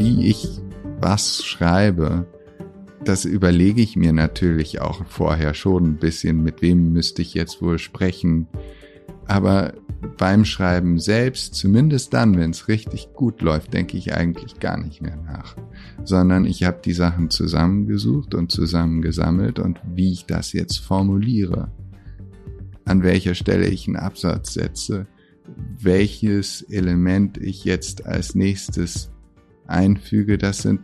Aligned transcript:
wie 0.00 0.28
ich 0.28 0.48
was 0.98 1.44
schreibe, 1.44 2.26
das 3.04 3.26
überlege 3.26 3.82
ich 3.82 3.96
mir 3.96 4.14
natürlich 4.14 4.80
auch 4.80 5.04
vorher 5.04 5.52
schon 5.52 5.84
ein 5.84 5.96
bisschen, 5.98 6.42
mit 6.42 6.62
wem 6.62 6.94
müsste 6.94 7.20
ich 7.20 7.34
jetzt 7.34 7.60
wohl 7.60 7.78
sprechen. 7.78 8.48
Aber 9.26 9.74
beim 10.16 10.46
Schreiben 10.46 10.98
selbst, 10.98 11.54
zumindest 11.54 12.14
dann, 12.14 12.38
wenn 12.38 12.50
es 12.50 12.66
richtig 12.66 13.12
gut 13.12 13.42
läuft, 13.42 13.74
denke 13.74 13.98
ich 13.98 14.14
eigentlich 14.14 14.58
gar 14.58 14.78
nicht 14.78 15.02
mehr 15.02 15.16
nach, 15.16 15.54
sondern 16.02 16.46
ich 16.46 16.64
habe 16.64 16.80
die 16.82 16.94
Sachen 16.94 17.28
zusammengesucht 17.28 18.34
und 18.34 18.50
zusammengesammelt 18.50 19.58
und 19.58 19.80
wie 19.94 20.12
ich 20.12 20.24
das 20.24 20.54
jetzt 20.54 20.78
formuliere, 20.78 21.70
an 22.86 23.02
welcher 23.02 23.34
Stelle 23.34 23.68
ich 23.68 23.86
einen 23.86 23.96
Absatz 23.96 24.54
setze, 24.54 25.06
welches 25.78 26.62
Element 26.62 27.36
ich 27.36 27.64
jetzt 27.64 28.06
als 28.06 28.34
nächstes 28.34 29.10
einfüge, 29.70 30.38
das 30.38 30.58
sind 30.58 30.80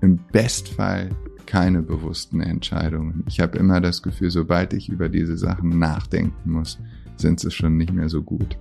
im 0.00 0.18
Bestfall 0.32 1.10
keine 1.46 1.82
bewussten 1.82 2.40
Entscheidungen. 2.40 3.24
Ich 3.28 3.40
habe 3.40 3.58
immer 3.58 3.80
das 3.80 4.02
Gefühl, 4.02 4.30
sobald 4.30 4.72
ich 4.72 4.88
über 4.88 5.08
diese 5.08 5.36
Sachen 5.36 5.78
nachdenken 5.78 6.50
muss, 6.50 6.78
sind 7.16 7.40
sie 7.40 7.50
schon 7.50 7.76
nicht 7.76 7.92
mehr 7.92 8.08
so 8.08 8.22
gut. 8.22 8.56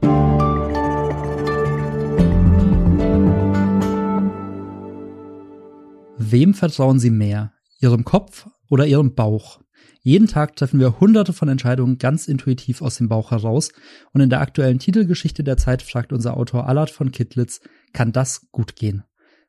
Wem 6.17 6.53
vertrauen 6.53 6.99
Sie 6.99 7.09
mehr? 7.09 7.53
Ihrem 7.79 8.05
Kopf 8.05 8.47
oder 8.69 8.85
Ihrem 8.85 9.13
Bauch? 9.15 9.59
Jeden 10.01 10.27
Tag 10.27 10.55
treffen 10.55 10.79
wir 10.79 10.99
hunderte 10.99 11.31
von 11.31 11.47
Entscheidungen 11.47 11.97
ganz 11.97 12.27
intuitiv 12.27 12.81
aus 12.81 12.97
dem 12.97 13.07
Bauch 13.07 13.31
heraus 13.31 13.71
und 14.11 14.21
in 14.21 14.29
der 14.29 14.41
aktuellen 14.41 14.79
Titelgeschichte 14.79 15.43
der 15.43 15.57
Zeit 15.57 15.81
fragt 15.81 16.11
unser 16.11 16.35
Autor 16.35 16.67
Allard 16.67 16.89
von 16.89 17.11
Kittlitz, 17.11 17.61
kann 17.93 18.11
das 18.11 18.49
gut 18.51 18.75
gehen? 18.75 19.03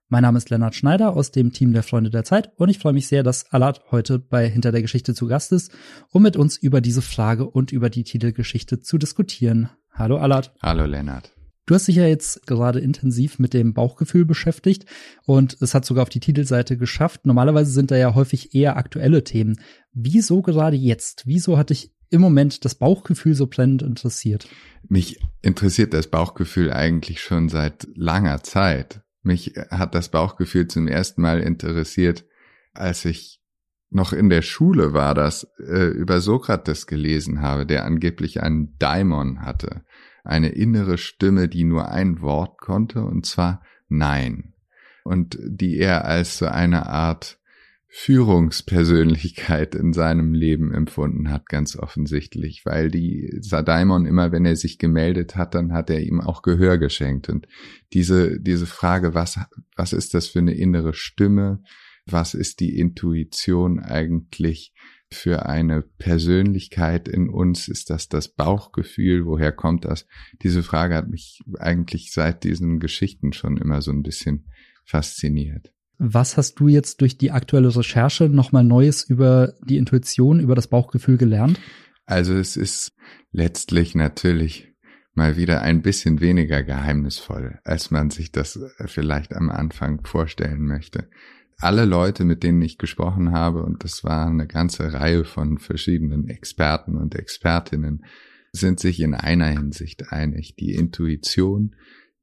Mein 0.09 0.23
Name 0.23 0.37
ist 0.37 0.51
Lennart 0.51 0.75
Schneider 0.75 1.17
aus 1.17 1.31
dem 1.31 1.53
Team 1.53 1.73
der 1.73 1.83
Freunde 1.83 2.11
der 2.11 2.25
Zeit 2.25 2.53
und 2.57 2.69
ich 2.69 2.79
freue 2.79 2.93
mich 2.93 3.09
sehr, 3.09 3.23
dass 3.23 3.51
Allard 3.53 3.81
heute 3.91 4.19
bei 4.19 4.49
Hinter 4.49 4.71
der 4.71 4.83
Geschichte 4.83 5.15
zu 5.15 5.27
Gast 5.27 5.51
ist, 5.51 5.73
um 6.11 6.23
mit 6.23 6.37
uns 6.37 6.59
über 6.59 6.83
diese 6.83 7.01
Frage 7.01 7.47
und 7.47 7.73
über 7.73 7.89
die 7.89 8.05
Titelgeschichte 8.05 8.81
zu 8.81 8.99
diskutieren. 8.99 9.71
Hallo 9.91 10.19
Allard. 10.19 10.53
Hallo 10.61 10.85
Lennart. 10.85 11.33
Du 11.67 11.75
hast 11.75 11.89
dich 11.89 11.97
ja 11.97 12.07
jetzt 12.07 12.47
gerade 12.47 12.81
intensiv 12.81 13.39
mit 13.39 13.55
dem 13.55 13.73
Bauchgefühl 13.73 14.27
beschäftigt 14.27 14.85
und 15.25 15.57
es 15.63 15.73
hat 15.73 15.87
sogar 15.87 16.03
auf 16.03 16.11
die 16.11 16.21
Titelseite 16.21 16.77
geschafft. 16.77 17.25
Normalerweise 17.25 17.71
sind 17.71 17.91
da 17.91 17.97
ja 17.97 18.15
häufig 18.15 18.55
eher 18.55 18.77
aktuelle 18.77 19.25
Themen. 19.25 19.59
Wieso 19.95 20.43
gerade 20.43 20.77
jetzt? 20.77 21.23
Wieso 21.25 21.57
hat 21.57 21.71
dich 21.71 21.95
im 22.11 22.21
Moment 22.21 22.67
das 22.67 22.75
Bauchgefühl 22.75 23.35
so 23.35 23.47
brennend 23.47 23.81
interessiert? 23.81 24.47
Mich 24.87 25.19
interessiert 25.41 25.95
das 25.95 26.09
Bauchgefühl 26.09 26.71
eigentlich 26.71 27.23
schon 27.23 27.49
seit 27.49 27.89
langer 27.95 28.43
Zeit. 28.43 29.01
Mich 29.25 29.55
hat 29.71 29.95
das 29.95 30.11
Bauchgefühl 30.11 30.69
zum 30.69 30.87
ersten 30.87 31.23
Mal 31.23 31.41
interessiert, 31.41 32.25
als 32.75 33.05
ich 33.05 33.41
noch 33.91 34.13
in 34.13 34.29
der 34.29 34.43
Schule 34.43 34.93
war, 34.93 35.15
das 35.15 35.49
äh, 35.59 35.87
über 35.87 36.21
Sokrates 36.21 36.87
gelesen 36.87 37.41
habe, 37.41 37.65
der 37.65 37.85
angeblich 37.85 38.43
einen 38.43 38.77
Daimon 38.79 39.41
hatte, 39.43 39.85
eine 40.25 40.51
innere 40.51 40.99
Stimme, 40.99 41.49
die 41.49 41.65
nur 41.65 41.89
ein 41.89 42.21
Wort 42.21 42.59
konnte, 42.59 43.03
und 43.05 43.25
zwar 43.25 43.63
Nein, 43.89 44.55
und 45.05 45.39
die 45.41 45.79
er 45.79 46.05
als 46.05 46.39
so 46.39 46.47
eine 46.47 46.87
Art 46.87 47.39
Führungspersönlichkeit 47.97 49.77
in 49.77 49.93
seinem 49.93 50.35
Leben 50.35 50.75
empfunden 50.75 51.31
hat, 51.31 51.47
ganz 51.47 51.77
offensichtlich, 51.77 52.63
weil 52.67 52.91
die 52.91 53.33
Sadaimon 53.41 54.05
immer, 54.05 54.33
wenn 54.33 54.45
er 54.45 54.57
sich 54.57 54.79
gemeldet 54.79 55.37
hat, 55.37 55.55
dann 55.55 55.73
hat 55.73 55.91
er 55.91 56.01
ihm 56.01 56.21
auch 56.21 56.43
Gehör 56.43 56.77
geschenkt. 56.77 57.29
Und 57.29 57.47
diese, 57.93 58.41
diese 58.41 58.67
Frage, 58.67 59.15
was, 59.15 59.39
was 59.77 59.93
ist 59.93 60.13
das 60.13 60.27
für 60.27 60.41
eine 60.41 60.55
innere 60.55 60.93
Stimme? 60.93 61.63
Was 62.05 62.35
ist 62.35 62.59
die 62.59 62.77
Intuition 62.77 63.79
eigentlich 63.79 64.75
für 65.09 65.47
eine 65.47 65.83
Persönlichkeit 65.83 67.07
in 67.07 67.29
uns? 67.29 67.69
Ist 67.69 67.91
das 67.91 68.09
das 68.09 68.27
Bauchgefühl? 68.27 69.25
Woher 69.25 69.53
kommt 69.53 69.85
das? 69.85 70.09
Diese 70.43 70.65
Frage 70.65 70.97
hat 70.97 71.09
mich 71.09 71.43
eigentlich 71.61 72.13
seit 72.13 72.43
diesen 72.43 72.81
Geschichten 72.81 73.33
schon 73.33 73.57
immer 73.57 73.83
so 73.83 73.93
ein 73.93 74.03
bisschen 74.03 74.49
fasziniert. 74.85 75.74
Was 75.99 76.37
hast 76.37 76.61
du 76.61 76.69
jetzt 76.69 77.01
durch 77.01 77.19
die 77.19 77.31
aktuelle 77.31 77.75
Recherche 77.75 78.29
nochmal 78.29 78.65
Neues 78.65 79.05
über 79.05 79.55
die 79.63 79.77
Intuition, 79.77 80.41
über 80.41 80.55
das 80.55 80.69
Bauchgefühl 80.69 81.17
gelernt? 81.17 81.61
Also 82.07 82.35
es 82.35 82.57
ist 82.57 82.93
letztlich 83.33 83.95
natürlich 83.95 84.75
mal 85.15 85.37
wieder 85.37 85.63
ein 85.63 85.83
bisschen 85.83 86.21
weniger 86.21 86.63
geheimnisvoll, 86.63 87.61
als 87.65 87.91
man 87.91 88.11
sich 88.11 88.33
das 88.33 88.59
vielleicht 88.87 89.35
am 89.35 89.51
Anfang 89.51 90.05
vorstellen 90.05 90.67
möchte. 90.67 91.09
Alle 91.59 91.85
Leute, 91.85 92.25
mit 92.25 92.43
denen 92.43 92.61
ich 92.63 92.79
gesprochen 92.79 93.33
habe, 93.33 93.63
und 93.63 93.85
das 93.85 94.03
war 94.03 94.27
eine 94.27 94.49
ganze 94.49 94.93
Reihe 94.93 95.25
von 95.25 95.59
verschiedenen 95.59 96.29
Experten 96.29 96.97
und 96.97 97.15
Expertinnen, 97.15 98.05
sind 98.53 98.81
sich 98.81 99.01
in 99.01 99.15
einer 99.15 99.47
Hinsicht 99.47 100.13
einig. 100.13 100.57
Die 100.57 100.75
Intuition 100.75 101.77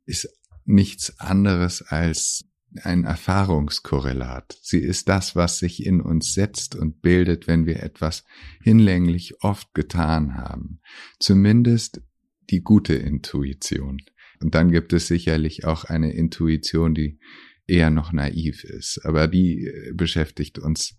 ist 0.06 0.30
nichts 0.66 1.20
anderes 1.20 1.82
als 1.82 2.46
ein 2.84 3.04
Erfahrungskorrelat. 3.04 4.58
Sie 4.62 4.80
ist 4.80 5.10
das, 5.10 5.36
was 5.36 5.60
sich 5.60 5.86
in 5.86 6.02
uns 6.02 6.34
setzt 6.34 6.76
und 6.76 7.02
bildet, 7.02 7.48
wenn 7.48 7.66
wir 7.66 7.84
etwas 7.84 8.24
hinlänglich 8.62 9.44
oft 9.44 9.74
getan 9.74 10.36
haben. 10.36 10.80
Zumindest 11.20 12.02
die 12.50 12.62
gute 12.62 12.94
Intuition. 12.94 14.02
Und 14.40 14.56
dann 14.56 14.72
gibt 14.72 14.94
es 14.94 15.08
sicherlich 15.08 15.66
auch 15.66 15.86
eine 15.86 16.14
Intuition, 16.14 16.96
die 16.96 17.20
eher 17.68 17.90
noch 17.90 18.12
naiv 18.12 18.64
ist. 18.64 19.00
Aber 19.06 19.28
die 19.28 19.66
äh, 19.66 19.94
beschäftigt 19.94 20.60
uns, 20.60 20.98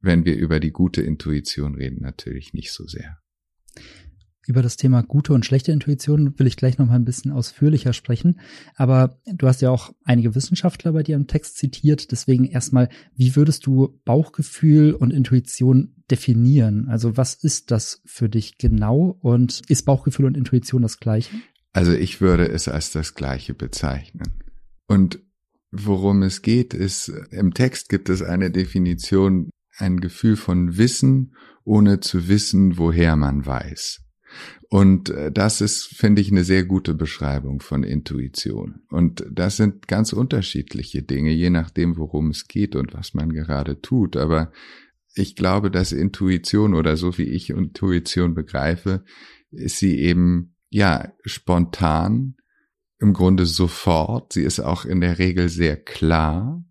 wenn 0.00 0.24
wir 0.24 0.36
über 0.36 0.60
die 0.60 0.72
gute 0.72 1.02
Intuition 1.02 1.74
reden, 1.74 2.00
natürlich 2.00 2.52
nicht 2.52 2.72
so 2.72 2.86
sehr. 2.86 3.18
Über 4.46 4.62
das 4.62 4.76
Thema 4.76 5.02
gute 5.02 5.34
und 5.34 5.44
schlechte 5.44 5.70
Intuition 5.70 6.38
will 6.38 6.46
ich 6.46 6.56
gleich 6.56 6.78
noch 6.78 6.86
mal 6.86 6.94
ein 6.94 7.04
bisschen 7.04 7.30
ausführlicher 7.30 7.92
sprechen. 7.92 8.40
Aber 8.74 9.20
du 9.26 9.46
hast 9.46 9.60
ja 9.60 9.70
auch 9.70 9.92
einige 10.04 10.34
Wissenschaftler 10.34 10.92
bei 10.92 11.02
dir 11.02 11.16
im 11.16 11.26
Text 11.26 11.58
zitiert. 11.58 12.10
Deswegen 12.10 12.46
erstmal, 12.46 12.88
wie 13.14 13.36
würdest 13.36 13.66
du 13.66 14.00
Bauchgefühl 14.04 14.94
und 14.94 15.12
Intuition 15.12 15.94
definieren? 16.10 16.88
Also 16.88 17.16
was 17.18 17.34
ist 17.34 17.70
das 17.70 18.00
für 18.06 18.30
dich 18.30 18.56
genau? 18.56 19.18
Und 19.20 19.62
ist 19.68 19.84
Bauchgefühl 19.84 20.24
und 20.24 20.36
Intuition 20.36 20.82
das 20.82 21.00
gleiche? 21.00 21.36
Also 21.72 21.92
ich 21.92 22.20
würde 22.20 22.48
es 22.48 22.66
als 22.66 22.92
das 22.92 23.14
gleiche 23.14 23.54
bezeichnen. 23.54 24.42
Und 24.88 25.20
worum 25.70 26.22
es 26.22 26.42
geht, 26.42 26.74
ist, 26.74 27.12
im 27.30 27.52
Text 27.54 27.88
gibt 27.90 28.08
es 28.08 28.22
eine 28.22 28.50
Definition, 28.50 29.50
ein 29.76 30.00
Gefühl 30.00 30.36
von 30.36 30.78
Wissen, 30.78 31.34
ohne 31.64 32.00
zu 32.00 32.26
wissen, 32.28 32.78
woher 32.78 33.16
man 33.16 33.46
weiß. 33.46 34.00
Und 34.68 35.10
äh, 35.10 35.32
das 35.32 35.60
ist, 35.60 35.84
finde 35.84 36.22
ich, 36.22 36.30
eine 36.30 36.44
sehr 36.44 36.64
gute 36.64 36.94
Beschreibung 36.94 37.60
von 37.60 37.82
Intuition. 37.82 38.82
Und 38.88 39.24
das 39.30 39.56
sind 39.56 39.88
ganz 39.88 40.12
unterschiedliche 40.12 41.02
Dinge, 41.02 41.32
je 41.32 41.50
nachdem, 41.50 41.96
worum 41.96 42.30
es 42.30 42.46
geht 42.46 42.76
und 42.76 42.94
was 42.94 43.14
man 43.14 43.32
gerade 43.32 43.80
tut. 43.80 44.16
Aber 44.16 44.52
ich 45.14 45.34
glaube, 45.34 45.70
dass 45.70 45.92
Intuition 45.92 46.74
oder 46.74 46.96
so 46.96 47.18
wie 47.18 47.24
ich 47.24 47.50
Intuition 47.50 48.34
begreife, 48.34 49.04
ist 49.50 49.78
sie 49.78 49.98
eben, 49.98 50.54
ja, 50.68 51.12
spontan, 51.24 52.36
im 53.00 53.12
Grunde 53.12 53.46
sofort. 53.46 54.34
Sie 54.34 54.42
ist 54.42 54.60
auch 54.60 54.84
in 54.84 55.00
der 55.00 55.18
Regel 55.18 55.48
sehr 55.48 55.76
klar 55.76 56.64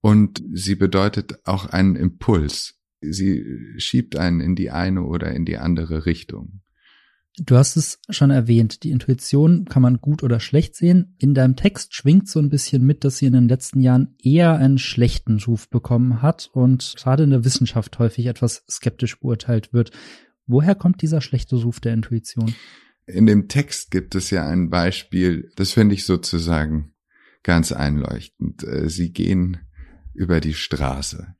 und 0.00 0.42
sie 0.52 0.76
bedeutet 0.76 1.40
auch 1.44 1.66
einen 1.66 1.96
Impuls. 1.96 2.78
Sie 3.00 3.44
schiebt 3.76 4.16
einen 4.16 4.40
in 4.40 4.54
die 4.54 4.70
eine 4.70 5.02
oder 5.02 5.32
in 5.32 5.44
die 5.44 5.58
andere 5.58 6.06
Richtung. 6.06 6.62
Du 7.40 7.56
hast 7.56 7.76
es 7.76 8.00
schon 8.10 8.30
erwähnt, 8.30 8.82
die 8.82 8.90
Intuition 8.90 9.64
kann 9.66 9.82
man 9.82 10.00
gut 10.00 10.22
oder 10.22 10.40
schlecht 10.40 10.74
sehen. 10.74 11.14
In 11.18 11.34
deinem 11.34 11.54
Text 11.54 11.94
schwingt 11.94 12.28
so 12.28 12.40
ein 12.40 12.48
bisschen 12.48 12.84
mit, 12.84 13.04
dass 13.04 13.18
sie 13.18 13.26
in 13.26 13.32
den 13.32 13.48
letzten 13.48 13.80
Jahren 13.80 14.16
eher 14.20 14.56
einen 14.56 14.78
schlechten 14.78 15.38
Ruf 15.40 15.68
bekommen 15.68 16.20
hat 16.20 16.50
und 16.52 16.94
gerade 16.96 17.22
in 17.22 17.30
der 17.30 17.44
Wissenschaft 17.44 17.98
häufig 17.98 18.26
etwas 18.26 18.64
skeptisch 18.68 19.20
beurteilt 19.20 19.72
wird. 19.72 19.92
Woher 20.46 20.74
kommt 20.74 21.02
dieser 21.02 21.20
schlechte 21.20 21.56
Ruf 21.56 21.78
der 21.78 21.94
Intuition? 21.94 22.54
In 23.06 23.26
dem 23.26 23.48
Text 23.48 23.90
gibt 23.90 24.14
es 24.14 24.30
ja 24.30 24.46
ein 24.46 24.68
Beispiel, 24.68 25.50
das 25.56 25.72
finde 25.72 25.94
ich 25.94 26.04
sozusagen 26.04 26.92
ganz 27.42 27.72
einleuchtend. 27.72 28.64
Äh, 28.64 28.88
sie 28.90 29.12
gehen 29.12 29.58
über 30.12 30.40
die 30.40 30.54
Straße. 30.54 31.34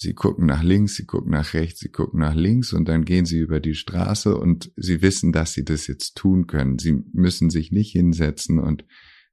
Sie 0.00 0.14
gucken 0.14 0.46
nach 0.46 0.62
links, 0.62 0.94
sie 0.94 1.06
gucken 1.06 1.32
nach 1.32 1.54
rechts, 1.54 1.80
sie 1.80 1.88
gucken 1.88 2.20
nach 2.20 2.34
links 2.34 2.72
und 2.72 2.88
dann 2.88 3.04
gehen 3.04 3.26
sie 3.26 3.38
über 3.38 3.58
die 3.58 3.74
Straße 3.74 4.36
und 4.36 4.70
sie 4.76 5.02
wissen, 5.02 5.32
dass 5.32 5.54
sie 5.54 5.64
das 5.64 5.88
jetzt 5.88 6.16
tun 6.16 6.46
können. 6.46 6.78
Sie 6.78 7.02
müssen 7.12 7.50
sich 7.50 7.72
nicht 7.72 7.90
hinsetzen 7.90 8.60
und 8.60 8.84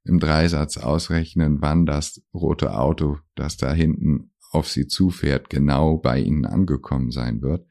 im 0.02 0.18
Dreisatz 0.18 0.76
ausrechnen, 0.76 1.58
wann 1.60 1.86
das 1.86 2.20
rote 2.34 2.76
Auto, 2.76 3.18
das 3.36 3.56
da 3.56 3.72
hinten 3.72 4.32
auf 4.50 4.68
sie 4.68 4.88
zufährt, 4.88 5.50
genau 5.50 5.98
bei 5.98 6.20
ihnen 6.20 6.44
angekommen 6.44 7.12
sein 7.12 7.42
wird, 7.42 7.68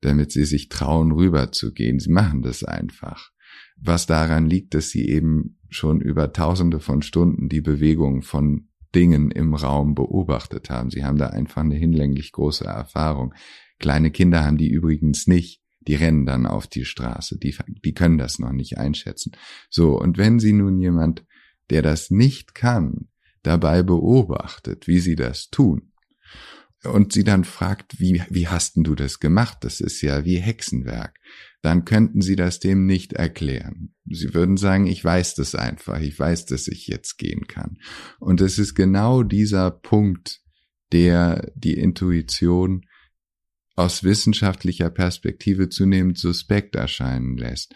damit 0.00 0.32
sie 0.32 0.46
sich 0.46 0.70
trauen, 0.70 1.12
rüberzugehen. 1.12 1.98
Sie 1.98 2.10
machen 2.10 2.40
das 2.40 2.64
einfach. 2.64 3.32
Was 3.76 4.06
daran 4.06 4.48
liegt, 4.48 4.72
dass 4.72 4.88
sie 4.88 5.06
eben 5.06 5.58
schon 5.68 6.00
über 6.00 6.32
tausende 6.32 6.80
von 6.80 7.02
Stunden 7.02 7.50
die 7.50 7.60
Bewegung 7.60 8.22
von 8.22 8.69
Dingen 8.94 9.30
im 9.30 9.54
Raum 9.54 9.94
beobachtet 9.94 10.70
haben. 10.70 10.90
Sie 10.90 11.04
haben 11.04 11.18
da 11.18 11.28
einfach 11.28 11.62
eine 11.62 11.76
hinlänglich 11.76 12.32
große 12.32 12.64
Erfahrung. 12.64 13.34
Kleine 13.78 14.10
Kinder 14.10 14.44
haben 14.44 14.58
die 14.58 14.68
übrigens 14.68 15.26
nicht. 15.26 15.62
Die 15.80 15.94
rennen 15.94 16.26
dann 16.26 16.46
auf 16.46 16.66
die 16.66 16.84
Straße. 16.84 17.38
Die, 17.38 17.56
die 17.84 17.94
können 17.94 18.18
das 18.18 18.38
noch 18.38 18.52
nicht 18.52 18.78
einschätzen. 18.78 19.32
So. 19.70 19.98
Und 19.98 20.18
wenn 20.18 20.38
Sie 20.38 20.52
nun 20.52 20.78
jemand, 20.78 21.24
der 21.70 21.82
das 21.82 22.10
nicht 22.10 22.54
kann, 22.54 23.08
dabei 23.42 23.82
beobachtet, 23.82 24.86
wie 24.86 24.98
Sie 24.98 25.16
das 25.16 25.48
tun, 25.48 25.90
und 26.84 27.12
sie 27.12 27.24
dann 27.24 27.44
fragt, 27.44 28.00
wie, 28.00 28.22
wie 28.30 28.48
hast 28.48 28.76
denn 28.76 28.84
du 28.84 28.94
das 28.94 29.20
gemacht? 29.20 29.58
Das 29.60 29.80
ist 29.80 30.00
ja 30.00 30.24
wie 30.24 30.38
Hexenwerk. 30.38 31.18
Dann 31.62 31.84
könnten 31.84 32.22
sie 32.22 32.36
das 32.36 32.58
dem 32.58 32.86
nicht 32.86 33.12
erklären. 33.12 33.94
Sie 34.06 34.32
würden 34.32 34.56
sagen, 34.56 34.86
ich 34.86 35.04
weiß 35.04 35.34
das 35.34 35.54
einfach. 35.54 36.00
Ich 36.00 36.18
weiß, 36.18 36.46
dass 36.46 36.68
ich 36.68 36.86
jetzt 36.86 37.18
gehen 37.18 37.46
kann. 37.46 37.78
Und 38.18 38.40
es 38.40 38.58
ist 38.58 38.74
genau 38.74 39.22
dieser 39.22 39.70
Punkt, 39.70 40.40
der 40.92 41.52
die 41.54 41.74
Intuition 41.74 42.86
aus 43.76 44.04
wissenschaftlicher 44.04 44.90
Perspektive 44.90 45.68
zunehmend 45.68 46.18
suspekt 46.18 46.76
erscheinen 46.76 47.36
lässt. 47.36 47.74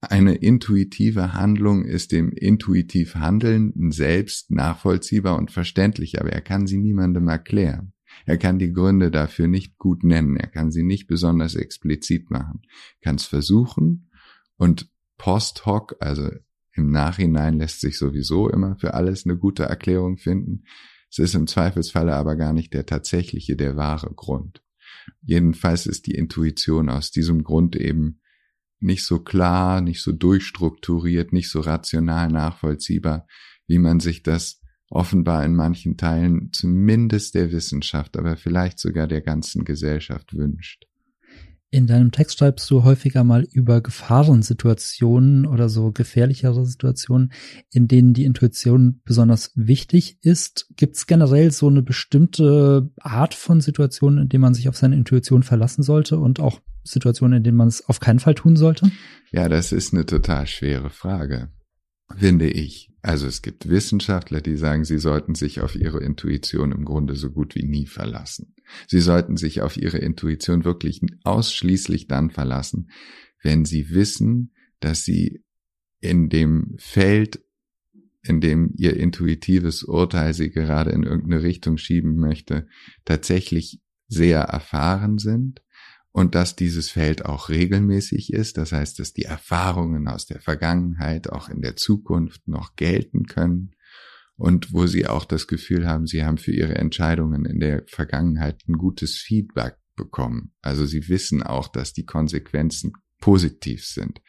Eine 0.00 0.34
intuitive 0.34 1.34
Handlung 1.34 1.84
ist 1.84 2.12
dem 2.12 2.32
intuitiv 2.32 3.16
Handelnden 3.16 3.90
selbst 3.90 4.50
nachvollziehbar 4.50 5.36
und 5.36 5.50
verständlich, 5.50 6.20
aber 6.20 6.30
er 6.30 6.40
kann 6.40 6.66
sie 6.66 6.78
niemandem 6.78 7.28
erklären. 7.28 7.92
Er 8.26 8.38
kann 8.38 8.58
die 8.58 8.72
Gründe 8.72 9.10
dafür 9.10 9.48
nicht 9.48 9.78
gut 9.78 10.04
nennen, 10.04 10.36
er 10.36 10.48
kann 10.48 10.70
sie 10.70 10.82
nicht 10.82 11.06
besonders 11.06 11.54
explizit 11.54 12.30
machen, 12.30 12.62
kann 13.00 13.16
es 13.16 13.24
versuchen 13.24 14.10
und 14.56 14.90
post 15.16 15.66
hoc, 15.66 15.96
also 16.00 16.30
im 16.72 16.90
Nachhinein 16.90 17.58
lässt 17.58 17.80
sich 17.80 17.98
sowieso 17.98 18.48
immer 18.48 18.76
für 18.76 18.94
alles 18.94 19.24
eine 19.24 19.36
gute 19.36 19.64
Erklärung 19.64 20.16
finden. 20.16 20.64
Es 21.10 21.18
ist 21.18 21.34
im 21.34 21.46
Zweifelsfalle 21.46 22.14
aber 22.14 22.36
gar 22.36 22.52
nicht 22.52 22.72
der 22.72 22.86
tatsächliche, 22.86 23.56
der 23.56 23.76
wahre 23.76 24.12
Grund. 24.14 24.62
Jedenfalls 25.22 25.86
ist 25.86 26.06
die 26.06 26.14
Intuition 26.14 26.88
aus 26.88 27.10
diesem 27.10 27.42
Grund 27.42 27.76
eben 27.76 28.20
nicht 28.78 29.04
so 29.04 29.20
klar, 29.20 29.80
nicht 29.80 30.02
so 30.02 30.12
durchstrukturiert, 30.12 31.32
nicht 31.32 31.50
so 31.50 31.60
rational 31.60 32.28
nachvollziehbar, 32.28 33.26
wie 33.66 33.78
man 33.78 34.00
sich 34.00 34.22
das 34.22 34.59
offenbar 34.90 35.44
in 35.44 35.54
manchen 35.54 35.96
Teilen 35.96 36.50
zumindest 36.52 37.34
der 37.34 37.52
Wissenschaft, 37.52 38.16
aber 38.16 38.36
vielleicht 38.36 38.78
sogar 38.78 39.06
der 39.06 39.22
ganzen 39.22 39.64
Gesellschaft 39.64 40.36
wünscht. 40.36 40.86
In 41.72 41.86
deinem 41.86 42.10
Text 42.10 42.40
schreibst 42.40 42.68
du 42.68 42.82
häufiger 42.82 43.22
mal 43.22 43.46
über 43.52 43.80
Gefahrensituationen 43.80 45.46
oder 45.46 45.68
so 45.68 45.92
gefährlichere 45.92 46.66
Situationen, 46.66 47.32
in 47.70 47.86
denen 47.86 48.12
die 48.12 48.24
Intuition 48.24 49.00
besonders 49.04 49.52
wichtig 49.54 50.18
ist. 50.22 50.66
Gibt 50.76 50.96
es 50.96 51.06
generell 51.06 51.52
so 51.52 51.68
eine 51.68 51.82
bestimmte 51.82 52.90
Art 52.98 53.34
von 53.34 53.60
Situationen, 53.60 54.22
in 54.22 54.28
denen 54.28 54.42
man 54.42 54.54
sich 54.54 54.68
auf 54.68 54.76
seine 54.76 54.96
Intuition 54.96 55.44
verlassen 55.44 55.84
sollte 55.84 56.18
und 56.18 56.40
auch 56.40 56.60
Situationen, 56.82 57.38
in 57.38 57.44
denen 57.44 57.56
man 57.56 57.68
es 57.68 57.88
auf 57.88 58.00
keinen 58.00 58.18
Fall 58.18 58.34
tun 58.34 58.56
sollte? 58.56 58.90
Ja, 59.30 59.48
das 59.48 59.70
ist 59.70 59.94
eine 59.94 60.04
total 60.04 60.48
schwere 60.48 60.90
Frage, 60.90 61.50
finde 62.16 62.48
ich. 62.48 62.90
Also 63.02 63.26
es 63.26 63.40
gibt 63.40 63.68
Wissenschaftler, 63.68 64.40
die 64.40 64.56
sagen, 64.56 64.84
sie 64.84 64.98
sollten 64.98 65.34
sich 65.34 65.60
auf 65.60 65.74
ihre 65.74 66.02
Intuition 66.02 66.72
im 66.72 66.84
Grunde 66.84 67.16
so 67.16 67.30
gut 67.30 67.54
wie 67.54 67.64
nie 67.64 67.86
verlassen. 67.86 68.54
Sie 68.88 69.00
sollten 69.00 69.36
sich 69.36 69.62
auf 69.62 69.76
ihre 69.76 69.98
Intuition 69.98 70.64
wirklich 70.64 71.00
ausschließlich 71.24 72.08
dann 72.08 72.30
verlassen, 72.30 72.90
wenn 73.42 73.64
sie 73.64 73.90
wissen, 73.90 74.52
dass 74.80 75.04
sie 75.04 75.42
in 76.00 76.28
dem 76.28 76.74
Feld, 76.78 77.42
in 78.22 78.40
dem 78.40 78.72
ihr 78.76 78.96
intuitives 78.96 79.82
Urteil 79.82 80.34
sie 80.34 80.50
gerade 80.50 80.90
in 80.90 81.02
irgendeine 81.02 81.42
Richtung 81.42 81.78
schieben 81.78 82.16
möchte, 82.16 82.68
tatsächlich 83.06 83.80
sehr 84.08 84.40
erfahren 84.40 85.18
sind 85.18 85.62
und 86.12 86.34
dass 86.34 86.56
dieses 86.56 86.90
Feld 86.90 87.24
auch 87.24 87.48
regelmäßig 87.48 88.32
ist, 88.32 88.56
das 88.56 88.72
heißt, 88.72 88.98
dass 88.98 89.12
die 89.12 89.24
Erfahrungen 89.24 90.08
aus 90.08 90.26
der 90.26 90.40
Vergangenheit 90.40 91.30
auch 91.30 91.48
in 91.48 91.62
der 91.62 91.76
Zukunft 91.76 92.48
noch 92.48 92.74
gelten 92.76 93.26
können 93.26 93.74
und 94.36 94.72
wo 94.72 94.86
sie 94.86 95.06
auch 95.06 95.24
das 95.24 95.46
Gefühl 95.46 95.86
haben, 95.86 96.06
sie 96.06 96.24
haben 96.24 96.38
für 96.38 96.52
ihre 96.52 96.74
Entscheidungen 96.74 97.44
in 97.44 97.60
der 97.60 97.84
Vergangenheit 97.86 98.62
ein 98.68 98.78
gutes 98.78 99.16
Feedback 99.16 99.76
bekommen. 99.96 100.52
Also 100.62 100.86
sie 100.86 101.08
wissen 101.08 101.42
auch, 101.42 101.68
dass 101.68 101.92
die 101.92 102.06
Konsequenzen 102.06 102.94
positiv 103.20 103.84
sind. 103.84 104.20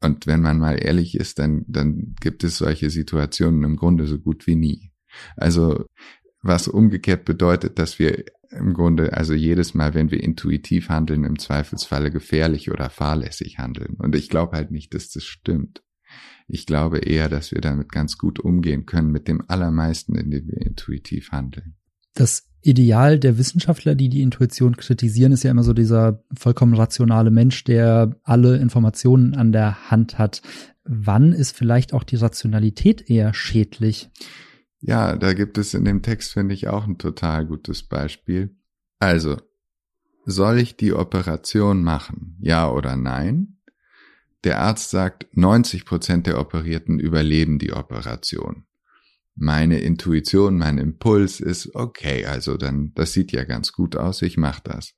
Und 0.00 0.26
wenn 0.26 0.42
man 0.42 0.58
mal 0.58 0.82
ehrlich 0.82 1.14
ist, 1.16 1.38
dann, 1.38 1.64
dann 1.68 2.14
gibt 2.20 2.44
es 2.44 2.58
solche 2.58 2.90
Situationen 2.90 3.64
im 3.64 3.76
Grunde 3.76 4.06
so 4.06 4.18
gut 4.18 4.46
wie 4.46 4.56
nie. 4.56 4.90
Also 5.36 5.86
was 6.42 6.68
umgekehrt 6.68 7.24
bedeutet, 7.24 7.78
dass 7.78 7.98
wir 7.98 8.24
im 8.50 8.74
Grunde, 8.74 9.12
also 9.12 9.34
jedes 9.34 9.74
Mal, 9.74 9.94
wenn 9.94 10.10
wir 10.10 10.22
intuitiv 10.22 10.88
handeln, 10.88 11.24
im 11.24 11.38
Zweifelsfalle 11.38 12.10
gefährlich 12.10 12.70
oder 12.70 12.90
fahrlässig 12.90 13.58
handeln. 13.58 13.96
Und 13.98 14.14
ich 14.14 14.28
glaube 14.28 14.56
halt 14.56 14.70
nicht, 14.70 14.94
dass 14.94 15.10
das 15.10 15.24
stimmt. 15.24 15.82
Ich 16.46 16.64
glaube 16.64 16.98
eher, 16.98 17.28
dass 17.28 17.52
wir 17.52 17.60
damit 17.60 17.92
ganz 17.92 18.16
gut 18.16 18.40
umgehen 18.40 18.86
können 18.86 19.10
mit 19.10 19.28
dem 19.28 19.42
allermeisten, 19.48 20.14
indem 20.14 20.48
wir 20.48 20.62
intuitiv 20.62 21.30
handeln. 21.30 21.74
Das 22.14 22.48
Ideal 22.62 23.18
der 23.18 23.38
Wissenschaftler, 23.38 23.94
die 23.94 24.08
die 24.08 24.22
Intuition 24.22 24.76
kritisieren, 24.76 25.32
ist 25.32 25.44
ja 25.44 25.50
immer 25.50 25.62
so 25.62 25.72
dieser 25.72 26.24
vollkommen 26.36 26.74
rationale 26.74 27.30
Mensch, 27.30 27.64
der 27.64 28.16
alle 28.24 28.56
Informationen 28.56 29.34
an 29.34 29.52
der 29.52 29.90
Hand 29.90 30.18
hat. 30.18 30.42
Wann 30.84 31.32
ist 31.32 31.56
vielleicht 31.56 31.92
auch 31.92 32.02
die 32.02 32.16
Rationalität 32.16 33.08
eher 33.08 33.34
schädlich? 33.34 34.10
Ja, 34.80 35.16
da 35.16 35.32
gibt 35.32 35.58
es 35.58 35.74
in 35.74 35.84
dem 35.84 36.02
Text, 36.02 36.32
finde 36.32 36.54
ich, 36.54 36.68
auch 36.68 36.86
ein 36.86 36.98
total 36.98 37.46
gutes 37.46 37.82
Beispiel. 37.82 38.56
Also, 38.98 39.36
soll 40.24 40.58
ich 40.58 40.76
die 40.76 40.92
Operation 40.92 41.82
machen? 41.82 42.36
Ja 42.40 42.70
oder 42.70 42.96
nein? 42.96 43.58
Der 44.44 44.60
Arzt 44.60 44.90
sagt, 44.90 45.26
90 45.32 45.84
Prozent 45.84 46.26
der 46.26 46.38
Operierten 46.38 47.00
überleben 47.00 47.58
die 47.58 47.72
Operation. 47.72 48.66
Meine 49.34 49.80
Intuition, 49.80 50.58
mein 50.58 50.78
Impuls 50.78 51.40
ist, 51.40 51.74
okay, 51.74 52.26
also 52.26 52.56
dann, 52.56 52.92
das 52.94 53.12
sieht 53.12 53.32
ja 53.32 53.44
ganz 53.44 53.72
gut 53.72 53.96
aus, 53.96 54.22
ich 54.22 54.36
mach 54.36 54.60
das. 54.60 54.94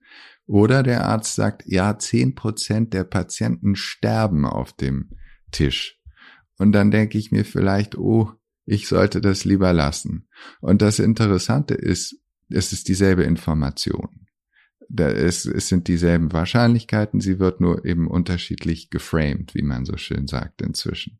Oder 0.47 0.83
der 0.83 1.07
Arzt 1.07 1.37
sagt, 1.37 1.63
ja, 1.67 1.99
10 1.99 2.35
Prozent 2.35 2.93
der 2.93 3.05
Patienten 3.05 3.77
sterben 3.77 4.45
auf 4.45 4.73
dem 4.73 5.11
Tisch. 5.53 6.01
Und 6.59 6.73
dann 6.73 6.91
denke 6.91 7.19
ich 7.19 7.31
mir 7.31 7.45
vielleicht, 7.45 7.97
oh, 7.97 8.33
ich 8.71 8.87
sollte 8.87 9.21
das 9.21 9.45
lieber 9.45 9.73
lassen. 9.73 10.29
Und 10.61 10.81
das 10.81 11.01
Interessante 11.01 11.75
ist, 11.75 12.17
es 12.49 12.73
ist 12.73 12.87
dieselbe 12.87 13.25
Information. 13.25 14.27
Da 14.89 15.09
ist, 15.09 15.45
es 15.45 15.69
sind 15.69 15.89
dieselben 15.89 16.33
Wahrscheinlichkeiten, 16.33 17.21
sie 17.21 17.41
wird 17.41 17.61
nur 17.61 17.85
eben 17.85 18.09
unterschiedlich 18.09 18.91
geframed, 18.91 19.55
wie 19.57 19.63
man 19.63 19.85
so 19.85 19.97
schön 19.97 20.29
sagt 20.29 20.63
inzwischen. 20.63 21.19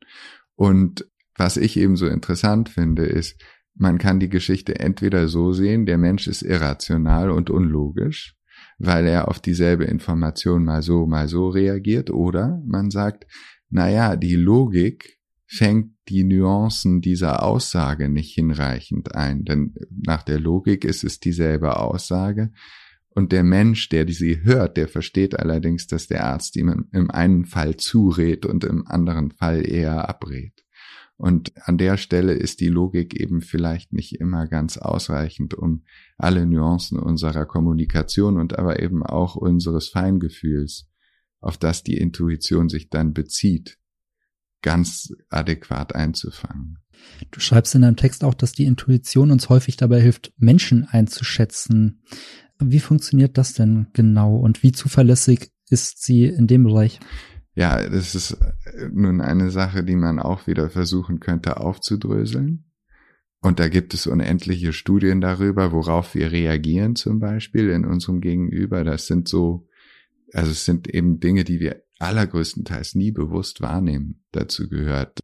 Und 0.55 1.07
was 1.37 1.57
ich 1.57 1.77
eben 1.77 1.97
so 1.97 2.07
interessant 2.07 2.69
finde, 2.69 3.05
ist, 3.05 3.41
man 3.75 3.99
kann 3.99 4.21
die 4.21 4.29
Geschichte 4.29 4.79
entweder 4.79 5.27
so 5.27 5.53
sehen, 5.53 5.87
der 5.87 5.99
Mensch 5.99 6.29
ist 6.29 6.43
irrational 6.43 7.31
und 7.31 7.51
unlogisch, 7.51 8.37
weil 8.79 9.07
er 9.07 9.27
auf 9.27 9.41
dieselbe 9.41 9.85
Information 9.85 10.65
mal 10.65 10.83
so, 10.83 11.07
mal 11.07 11.27
so 11.27 11.49
reagiert, 11.49 12.11
oder 12.11 12.63
man 12.65 12.91
sagt, 12.91 13.27
naja, 13.71 14.15
die 14.15 14.37
Logik 14.37 15.20
fängt 15.53 15.97
die 16.09 16.23
Nuancen 16.23 17.01
dieser 17.01 17.43
Aussage 17.43 18.09
nicht 18.09 18.33
hinreichend 18.33 19.17
ein, 19.17 19.45
denn 19.45 19.75
nach 19.91 20.23
der 20.23 20.39
Logik 20.39 20.85
ist 20.85 21.03
es 21.03 21.19
dieselbe 21.19 21.77
Aussage. 21.81 22.53
Und 23.09 23.33
der 23.33 23.43
Mensch, 23.43 23.89
der 23.89 24.07
sie 24.07 24.45
hört, 24.45 24.77
der 24.77 24.87
versteht 24.87 25.37
allerdings, 25.37 25.89
dass 25.89 26.07
der 26.07 26.25
Arzt 26.25 26.55
ihm 26.55 26.87
im 26.93 27.11
einen 27.11 27.47
Fall 27.47 27.77
zurät 27.77 28.47
und 28.47 28.63
im 28.63 28.87
anderen 28.87 29.33
Fall 29.33 29.69
eher 29.69 30.09
abrät. 30.09 30.65
Und 31.17 31.53
an 31.67 31.79
der 31.79 31.97
Stelle 31.97 32.35
ist 32.35 32.61
die 32.61 32.69
Logik 32.69 33.21
eben 33.21 33.41
vielleicht 33.41 33.93
nicht 33.93 34.21
immer 34.21 34.47
ganz 34.47 34.79
ausreichend, 34.79 35.55
um 35.55 35.83
alle 36.17 36.47
Nuancen 36.47 36.97
unserer 36.97 37.45
Kommunikation 37.45 38.39
und 38.39 38.57
aber 38.57 38.81
eben 38.81 39.03
auch 39.03 39.35
unseres 39.35 39.89
Feingefühls, 39.89 40.89
auf 41.41 41.59
das 41.59 41.83
die 41.83 41.97
Intuition 41.97 42.69
sich 42.69 42.89
dann 42.89 43.15
bezieht, 43.15 43.80
ganz 44.63 45.13
adäquat 45.29 45.95
einzufangen. 45.95 46.79
Du 47.31 47.41
schreibst 47.41 47.75
in 47.75 47.83
deinem 47.83 47.97
Text 47.97 48.25
auch, 48.25 48.35
dass 48.35 48.53
die 48.53 48.65
Intuition 48.65 49.31
uns 49.31 49.49
häufig 49.49 49.77
dabei 49.77 50.01
hilft, 50.01 50.33
Menschen 50.37 50.85
einzuschätzen. 50.85 52.03
Wie 52.59 52.81
funktioniert 52.81 53.39
das 53.39 53.55
denn 53.55 53.87
genau 53.95 54.37
und 54.37 54.63
wie 54.63 54.73
zuverlässig 54.73 55.51
ist 55.71 56.03
sie 56.05 56.25
in 56.25 56.47
dem 56.47 56.65
Bereich? 56.65 57.01
Ja, 57.55 57.89
das 57.89 58.15
ist 58.15 58.37
nun 58.93 59.21
eine 59.21 59.51
Sache, 59.51 59.83
die 59.85 59.97
man 59.97 60.19
auch 60.19 60.47
wieder 60.47 60.71
versuchen 60.71 61.21
könnte 61.21 61.59
aufzudröseln. 61.59 62.65
Und 63.43 63.59
da 63.59 63.69
gibt 63.69 63.95
es 63.95 64.07
unendliche 64.07 64.73
Studien 64.73 65.21
darüber, 65.21 65.73
worauf 65.73 66.15
wir 66.15 66.31
reagieren 66.31 66.95
zum 66.95 67.21
Beispiel 67.21 67.71
in 67.71 67.87
unserem 67.87 68.21
Gegenüber. 68.21 68.85
Das 68.85 69.07
sind 69.07 69.29
so, 69.29 69.67
also 70.35 70.51
es 70.51 70.67
sind 70.67 70.89
eben 70.89 71.21
Dinge, 71.21 71.45
die 71.45 71.59
wir 71.59 71.83
allergrößtenteils 72.01 72.95
nie 72.95 73.13
bewusst 73.13 73.61
wahrnehmen. 73.61 74.25
Dazu 74.33 74.69
gehört 74.69 75.21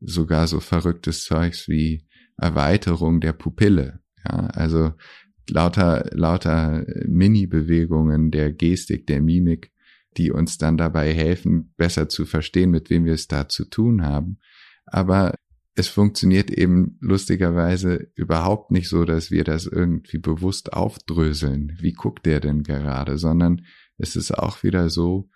sogar 0.00 0.46
so 0.46 0.60
verrücktes 0.60 1.24
Zeugs 1.24 1.68
wie 1.68 2.06
Erweiterung 2.36 3.20
der 3.20 3.32
Pupille. 3.32 4.00
Ja, 4.24 4.46
also 4.48 4.92
lauter, 5.48 6.10
lauter 6.12 6.84
Mini-Bewegungen 7.06 8.30
der 8.30 8.52
Gestik, 8.52 9.06
der 9.06 9.22
Mimik, 9.22 9.72
die 10.16 10.30
uns 10.30 10.58
dann 10.58 10.76
dabei 10.76 11.12
helfen, 11.14 11.72
besser 11.76 12.08
zu 12.08 12.26
verstehen, 12.26 12.70
mit 12.70 12.90
wem 12.90 13.04
wir 13.04 13.14
es 13.14 13.28
da 13.28 13.48
zu 13.48 13.64
tun 13.64 14.02
haben. 14.02 14.38
Aber 14.86 15.34
es 15.74 15.88
funktioniert 15.88 16.50
eben 16.50 16.96
lustigerweise 17.00 18.10
überhaupt 18.14 18.70
nicht 18.70 18.88
so, 18.88 19.04
dass 19.04 19.30
wir 19.30 19.44
das 19.44 19.66
irgendwie 19.66 20.18
bewusst 20.18 20.72
aufdröseln. 20.72 21.76
Wie 21.80 21.92
guckt 21.92 22.24
der 22.24 22.40
denn 22.40 22.62
gerade? 22.62 23.18
Sondern 23.18 23.62
es 23.98 24.16
ist 24.16 24.36
auch 24.36 24.62
wieder 24.62 24.88
so, 24.88 25.28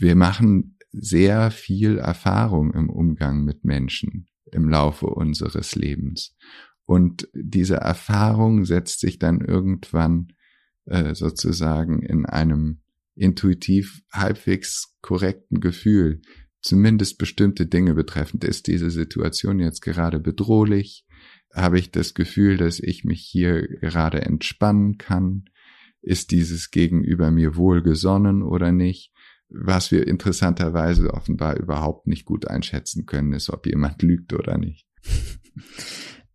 wir 0.00 0.16
machen 0.16 0.76
sehr 0.92 1.50
viel 1.50 1.98
Erfahrung 1.98 2.72
im 2.72 2.90
Umgang 2.90 3.44
mit 3.44 3.64
Menschen 3.64 4.26
im 4.52 4.68
Laufe 4.68 5.06
unseres 5.06 5.76
Lebens. 5.76 6.36
Und 6.84 7.28
diese 7.34 7.76
Erfahrung 7.76 8.64
setzt 8.64 9.00
sich 9.00 9.18
dann 9.18 9.40
irgendwann 9.40 10.32
äh, 10.86 11.14
sozusagen 11.14 12.02
in 12.02 12.26
einem 12.26 12.80
intuitiv 13.14 14.02
halbwegs 14.12 14.96
korrekten 15.00 15.60
Gefühl, 15.60 16.20
zumindest 16.62 17.18
bestimmte 17.18 17.66
Dinge 17.66 17.94
betreffend. 17.94 18.44
Ist 18.44 18.66
diese 18.66 18.90
Situation 18.90 19.60
jetzt 19.60 19.82
gerade 19.82 20.18
bedrohlich? 20.18 21.06
Habe 21.54 21.78
ich 21.78 21.92
das 21.92 22.14
Gefühl, 22.14 22.56
dass 22.56 22.80
ich 22.80 23.04
mich 23.04 23.20
hier 23.20 23.68
gerade 23.68 24.22
entspannen 24.22 24.98
kann? 24.98 25.44
Ist 26.02 26.30
dieses 26.30 26.70
Gegenüber 26.70 27.30
mir 27.30 27.56
wohlgesonnen 27.56 28.42
oder 28.42 28.72
nicht? 28.72 29.12
Was 29.50 29.90
wir 29.90 30.06
interessanterweise 30.06 31.12
offenbar 31.12 31.56
überhaupt 31.58 32.06
nicht 32.06 32.24
gut 32.24 32.48
einschätzen 32.48 33.06
können, 33.06 33.32
ist, 33.32 33.50
ob 33.50 33.66
jemand 33.66 34.02
lügt 34.02 34.32
oder 34.32 34.58
nicht. 34.58 34.86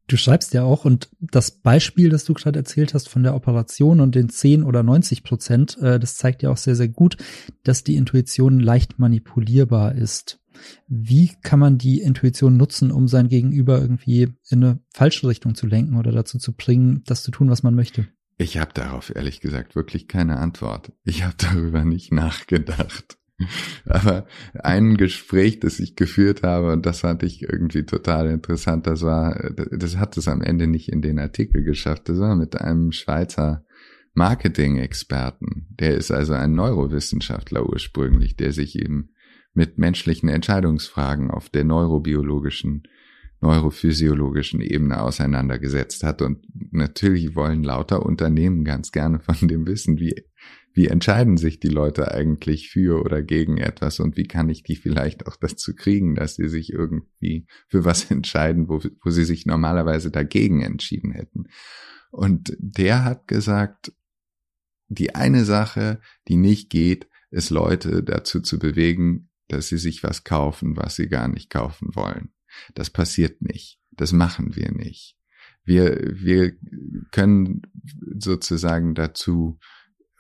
Du 0.07 0.17
schreibst 0.17 0.53
ja 0.53 0.62
auch, 0.62 0.86
und 0.86 1.10
das 1.19 1.50
Beispiel, 1.50 2.10
das 2.10 2.25
du 2.25 2.36
gerade 2.36 2.60
erzählt 2.60 2.93
hast 2.93 3.10
von 3.10 3.24
der 3.24 3.34
Operation 3.34 4.00
und 4.00 4.13
den 4.13 4.29
10 4.29 4.62
oder 4.62 4.84
90 4.84 5.24
Prozent, 5.24 5.79
äh, 5.79 6.00
das 6.00 6.15
zeigt 6.15 6.43
ja 6.43 6.51
auch 6.51 6.57
sehr, 6.57 6.75
sehr 6.75 6.89
gut, 6.89 7.17
dass 7.63 7.84
die 7.84 7.95
Intuition 7.95 8.60
leicht 8.60 9.00
manipulierbar 9.00 9.95
ist. 9.95 10.39
Wie 10.88 11.31
kann 11.41 11.60
man 11.60 11.79
die 11.79 12.01
Intuition 12.01 12.55
nutzen, 12.55 12.91
um 12.91 13.07
sein 13.07 13.29
Gegenüber 13.29 13.81
irgendwie 13.81 14.29
in 14.50 14.63
eine 14.63 14.79
falsche 14.93 15.27
Richtung 15.27 15.55
zu 15.55 15.65
lenken 15.65 15.98
oder 15.98 16.12
dazu 16.12 16.38
zu 16.38 16.53
bringen, 16.53 17.01
das 17.07 17.24
zu 17.24 17.31
tun, 17.31 17.50
was 17.50 17.63
man 17.63 17.74
möchte? 17.74 18.07
Ich 18.38 18.58
habe 18.58 18.74
darauf 18.74 19.15
ehrlich 19.15 19.39
gesagt 19.39 19.75
wirklich 19.75 20.08
keine 20.08 20.38
Antwort. 20.38 20.92
Ich 21.04 21.24
habe 21.24 21.36
darüber 21.38 21.86
nicht 21.86 22.12
nachgedacht. 22.12 23.18
Aber 23.86 24.25
ein 24.54 24.98
Gespräch, 24.98 25.60
das 25.60 25.80
ich 25.80 25.96
geführt 25.96 26.44
habe, 26.44 26.72
und 26.72 26.86
das 26.86 27.01
fand 27.01 27.24
ich 27.24 27.44
irgendwie 27.44 27.84
total 27.84 28.27
interessant, 28.27 28.88
das 28.88 29.01
war, 29.01 29.51
das 29.72 29.98
hat 29.98 30.18
es 30.18 30.27
am 30.27 30.42
Ende 30.42 30.68
nicht 30.68 30.89
in 30.89 31.01
den 31.01 31.20
Artikel 31.20 31.63
geschafft, 31.63 32.08
das 32.08 32.20
war 32.20 32.36
mit 32.36 32.60
einem 32.60 32.92
Schweizer 32.92 33.65
Marketing-Experten. 34.13 35.68
Der 35.72 35.96
ist 35.96 36.12
also 36.12 36.34
ein 36.34 36.54
Neurowissenschaftler 36.54 37.68
ursprünglich, 37.68 38.38
der 38.38 38.54
sich 38.54 38.80
eben 38.80 39.10
mit 39.54 39.77
menschlichen 39.77 40.30
Entscheidungsfragen 40.30 41.30
auf 41.32 41.50
der 41.50 41.65
neurobiologischen, 41.65 42.84
neurophysiologischen 43.46 44.62
Ebene 44.62 45.02
auseinandergesetzt 45.02 46.04
hat. 46.04 46.22
Und 46.22 46.46
natürlich 46.72 47.36
wollen 47.36 47.64
lauter 47.64 48.06
Unternehmen 48.06 48.64
ganz 48.66 48.92
gerne 48.92 49.20
von 49.20 49.48
dem 49.48 49.68
wissen, 49.68 50.00
wie 50.00 50.25
wie 50.78 50.88
entscheiden 50.88 51.38
sich 51.38 51.62
die 51.62 51.70
Leute 51.70 52.12
eigentlich 52.12 52.70
für 52.70 53.02
oder 53.02 53.24
gegen 53.24 53.58
etwas 53.58 54.02
und 54.02 54.18
wie 54.18 54.28
kann 54.28 54.50
ich 54.50 54.62
die 54.62 54.75
vielleicht 54.75 55.25
auch 55.25 55.38
dazu 55.38 55.74
kriegen, 55.74 56.16
dass 56.16 56.36
sie 56.36 56.50
sich 56.50 56.74
irgendwie 56.74 57.48
für 57.70 57.86
was 57.86 58.04
entscheiden, 58.12 58.68
wo, 58.68 58.82
wo 59.02 59.10
sie 59.10 59.24
sich 59.24 59.46
normalerweise 59.46 60.12
dagegen 60.12 60.62
entschieden 60.62 61.12
hätten. 61.12 61.46
Und 62.12 62.58
der 62.60 63.06
hat 63.06 63.30
gesagt, 63.30 63.94
die 64.90 65.16
eine 65.16 65.46
Sache, 65.46 66.02
die 66.28 66.36
nicht 66.36 66.70
geht, 66.70 67.08
ist 67.32 67.52
Leute 67.52 68.04
dazu 68.04 68.42
zu 68.42 68.60
bewegen, 68.60 69.30
dass 69.48 69.70
sie 69.70 69.78
sich 69.78 70.04
was 70.04 70.25
kaufen, 70.25 70.75
was 70.75 70.98
sie 70.98 71.08
gar 71.08 71.30
nicht 71.30 71.50
kaufen 71.50 71.96
wollen. 71.96 72.35
Das 72.74 72.90
passiert 72.90 73.42
nicht. 73.42 73.80
Das 73.92 74.12
machen 74.12 74.56
wir 74.56 74.72
nicht. 74.72 75.16
Wir, 75.64 76.00
wir 76.14 76.54
können 77.12 77.62
sozusagen 78.18 78.94
dazu 78.94 79.60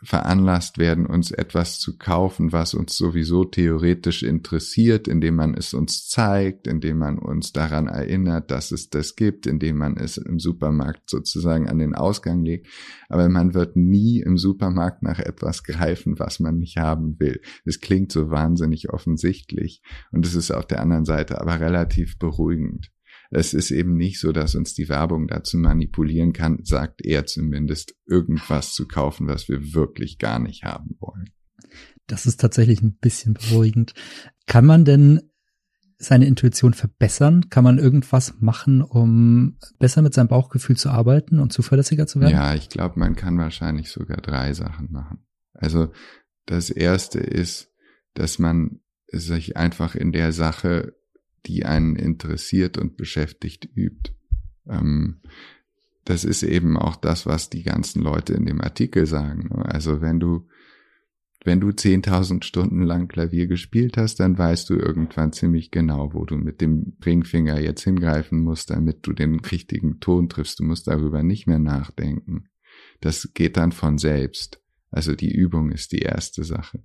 veranlasst 0.05 0.77
werden, 0.77 1.05
uns 1.05 1.31
etwas 1.31 1.79
zu 1.79 1.97
kaufen, 1.97 2.51
was 2.51 2.73
uns 2.73 2.95
sowieso 2.95 3.43
theoretisch 3.43 4.23
interessiert, 4.23 5.07
indem 5.07 5.35
man 5.35 5.55
es 5.55 5.73
uns 5.73 6.07
zeigt, 6.07 6.67
indem 6.67 6.99
man 6.99 7.17
uns 7.17 7.51
daran 7.51 7.87
erinnert, 7.87 8.51
dass 8.51 8.71
es 8.71 8.89
das 8.89 9.15
gibt, 9.15 9.47
indem 9.47 9.77
man 9.77 9.97
es 9.97 10.17
im 10.17 10.39
Supermarkt 10.39 11.09
sozusagen 11.09 11.67
an 11.67 11.79
den 11.79 11.95
Ausgang 11.95 12.43
legt. 12.43 12.67
Aber 13.09 13.27
man 13.29 13.53
wird 13.53 13.75
nie 13.75 14.21
im 14.21 14.37
Supermarkt 14.37 15.01
nach 15.03 15.19
etwas 15.19 15.63
greifen, 15.63 16.19
was 16.19 16.39
man 16.39 16.57
nicht 16.57 16.77
haben 16.77 17.19
will. 17.19 17.41
Es 17.65 17.79
klingt 17.79 18.11
so 18.11 18.29
wahnsinnig 18.29 18.89
offensichtlich 18.89 19.81
und 20.11 20.25
es 20.25 20.35
ist 20.35 20.51
auf 20.51 20.67
der 20.67 20.81
anderen 20.81 21.05
Seite 21.05 21.41
aber 21.41 21.59
relativ 21.59 22.19
beruhigend. 22.19 22.91
Es 23.37 23.53
ist 23.53 23.69
eben 23.69 23.97
nicht 23.97 24.21
so, 24.21 24.31
dass 24.31 24.55
uns 24.55 24.75
die 24.75 24.87
Werbung 24.87 25.27
dazu 25.27 25.57
manipulieren 25.57 26.31
kann, 26.31 26.59
sagt 26.63 27.03
er 27.03 27.25
zumindest, 27.25 27.93
irgendwas 28.05 28.71
zu 28.73 28.87
kaufen, 28.87 29.27
was 29.27 29.49
wir 29.49 29.73
wirklich 29.73 30.19
gar 30.19 30.39
nicht 30.39 30.63
haben 30.63 30.95
wollen. 30.99 31.31
Das 32.07 32.25
ist 32.25 32.39
tatsächlich 32.39 32.81
ein 32.81 32.95
bisschen 32.95 33.33
beruhigend. 33.33 33.93
Kann 34.47 34.65
man 34.65 34.85
denn 34.85 35.19
seine 35.97 36.27
Intuition 36.27 36.73
verbessern? 36.73 37.49
Kann 37.49 37.65
man 37.65 37.77
irgendwas 37.77 38.35
machen, 38.39 38.81
um 38.81 39.57
besser 39.79 40.01
mit 40.01 40.13
seinem 40.13 40.29
Bauchgefühl 40.29 40.77
zu 40.77 40.89
arbeiten 40.89 41.39
und 41.39 41.51
zuverlässiger 41.51 42.07
zu 42.07 42.21
werden? 42.21 42.31
Ja, 42.31 42.55
ich 42.55 42.69
glaube, 42.69 42.97
man 42.97 43.17
kann 43.17 43.37
wahrscheinlich 43.37 43.89
sogar 43.89 44.21
drei 44.21 44.53
Sachen 44.53 44.93
machen. 44.93 45.25
Also 45.51 45.91
das 46.45 46.69
erste 46.69 47.19
ist, 47.19 47.69
dass 48.13 48.39
man 48.39 48.79
sich 49.07 49.57
einfach 49.57 49.93
in 49.93 50.13
der 50.13 50.31
Sache 50.31 50.93
die 51.47 51.65
einen 51.65 51.95
interessiert 51.95 52.77
und 52.77 52.97
beschäftigt 52.97 53.67
übt. 53.75 54.13
Ähm, 54.67 55.21
das 56.05 56.23
ist 56.23 56.43
eben 56.43 56.77
auch 56.77 56.95
das, 56.95 57.25
was 57.25 57.49
die 57.49 57.63
ganzen 57.63 58.01
Leute 58.01 58.33
in 58.33 58.45
dem 58.45 58.61
Artikel 58.61 59.07
sagen. 59.07 59.51
Also 59.63 60.01
wenn 60.01 60.19
du, 60.19 60.47
wenn 61.43 61.59
du 61.59 61.69
10.000 61.69 62.43
Stunden 62.43 62.83
lang 62.83 63.07
Klavier 63.07 63.47
gespielt 63.47 63.97
hast, 63.97 64.19
dann 64.19 64.37
weißt 64.37 64.69
du 64.69 64.75
irgendwann 64.75 65.33
ziemlich 65.33 65.71
genau, 65.71 66.13
wo 66.13 66.25
du 66.25 66.37
mit 66.37 66.61
dem 66.61 66.95
Ringfinger 67.03 67.59
jetzt 67.59 67.83
hingreifen 67.83 68.43
musst, 68.43 68.69
damit 68.69 68.99
du 69.01 69.13
den 69.13 69.39
richtigen 69.39 69.99
Ton 69.99 70.29
triffst. 70.29 70.59
Du 70.59 70.63
musst 70.63 70.87
darüber 70.87 71.23
nicht 71.23 71.47
mehr 71.47 71.59
nachdenken. 71.59 72.49
Das 73.01 73.31
geht 73.33 73.57
dann 73.57 73.71
von 73.71 73.97
selbst. 73.97 74.61
Also 74.91 75.15
die 75.15 75.31
Übung 75.31 75.71
ist 75.71 75.91
die 75.91 75.99
erste 75.99 76.43
Sache. 76.43 76.83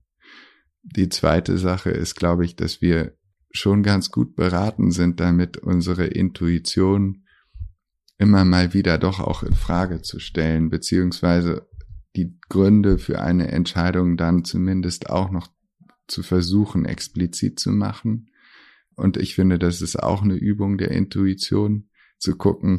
Die 0.83 1.11
zweite 1.11 1.59
Sache 1.59 1.91
ist, 1.91 2.15
glaube 2.15 2.47
ich, 2.47 2.57
dass 2.57 2.81
wir 2.81 3.15
schon 3.53 3.83
ganz 3.83 4.11
gut 4.11 4.37
beraten 4.37 4.91
sind, 4.91 5.21
damit 5.21 5.57
unsere 5.57 6.07
Intuition 6.07 7.25
immer 8.19 8.45
mal 8.45 8.75
wieder 8.75 8.99
doch 8.99 9.21
auch 9.21 9.43
in 9.43 9.55
Frage 9.55 10.03
zu 10.03 10.19
stellen, 10.19 10.71
beziehungsweise 10.71 11.69
die 12.17 12.39
Gründe 12.49 12.99
für 12.99 13.21
eine 13.21 13.49
Entscheidung 13.49 14.17
dann 14.17 14.45
zumindest 14.45 15.11
auch 15.11 15.31
noch 15.31 15.49
zu 16.07 16.23
versuchen, 16.23 16.85
explizit 16.85 17.59
zu 17.59 17.71
machen. 17.71 18.31
Und 18.95 19.17
ich 19.17 19.35
finde, 19.35 19.59
das 19.59 19.81
ist 19.81 19.97
auch 19.97 20.23
eine 20.23 20.35
Übung 20.35 20.77
der 20.77 20.91
Intuition, 20.91 21.91
zu 22.21 22.37
gucken, 22.37 22.79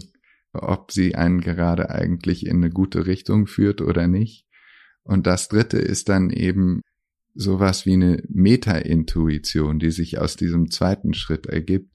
ob 0.54 0.92
sie 0.92 1.16
einen 1.16 1.42
gerade 1.42 1.90
eigentlich 1.90 2.46
in 2.46 2.58
eine 2.58 2.70
gute 2.70 3.08
Richtung 3.08 3.48
führt 3.48 3.82
oder 3.82 4.08
nicht. 4.08 4.46
Und 5.04 5.28
das 5.28 5.50
dritte 5.50 5.80
ist 5.80 6.10
dann 6.10 6.30
eben 6.30 6.82
sowas 7.33 7.85
wie 7.85 7.93
eine 7.93 8.23
Meta-Intuition, 8.29 9.79
die 9.79 9.91
sich 9.91 10.19
aus 10.19 10.35
diesem 10.35 10.69
zweiten 10.69 11.13
Schritt 11.13 11.45
ergibt. 11.45 11.91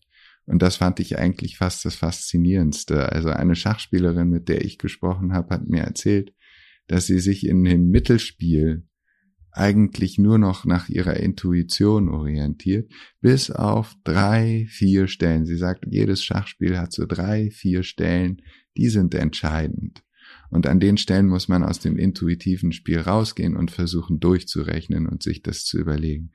Und 0.46 0.62
das 0.62 0.76
fand 0.76 1.00
ich 1.00 1.18
eigentlich 1.18 1.56
fast 1.56 1.84
das 1.84 1.96
Faszinierendste. 1.96 3.10
Also 3.12 3.30
eine 3.30 3.56
Schachspielerin, 3.56 4.28
mit 4.28 4.48
der 4.48 4.64
ich 4.64 4.78
gesprochen 4.78 5.32
habe, 5.32 5.54
hat 5.54 5.66
mir 5.66 5.82
erzählt, 5.82 6.32
dass 6.86 7.06
sie 7.06 7.18
sich 7.18 7.46
in 7.46 7.64
dem 7.64 7.88
Mittelspiel 7.88 8.86
eigentlich 9.50 10.18
nur 10.18 10.38
noch 10.38 10.66
nach 10.66 10.88
ihrer 10.88 11.16
Intuition 11.16 12.10
orientiert, 12.10 12.92
bis 13.20 13.50
auf 13.50 13.94
drei, 14.04 14.66
vier 14.68 15.08
Stellen. 15.08 15.46
Sie 15.46 15.56
sagt, 15.56 15.86
jedes 15.88 16.22
Schachspiel 16.22 16.78
hat 16.78 16.92
so 16.92 17.06
drei, 17.06 17.50
vier 17.50 17.82
Stellen, 17.82 18.42
die 18.76 18.90
sind 18.90 19.14
entscheidend. 19.14 20.02
Und 20.50 20.66
an 20.66 20.80
den 20.80 20.96
Stellen 20.96 21.28
muss 21.28 21.48
man 21.48 21.62
aus 21.62 21.80
dem 21.80 21.96
intuitiven 21.96 22.72
Spiel 22.72 23.00
rausgehen 23.00 23.56
und 23.56 23.70
versuchen 23.70 24.20
durchzurechnen 24.20 25.06
und 25.06 25.22
sich 25.22 25.42
das 25.42 25.64
zu 25.64 25.78
überlegen. 25.78 26.32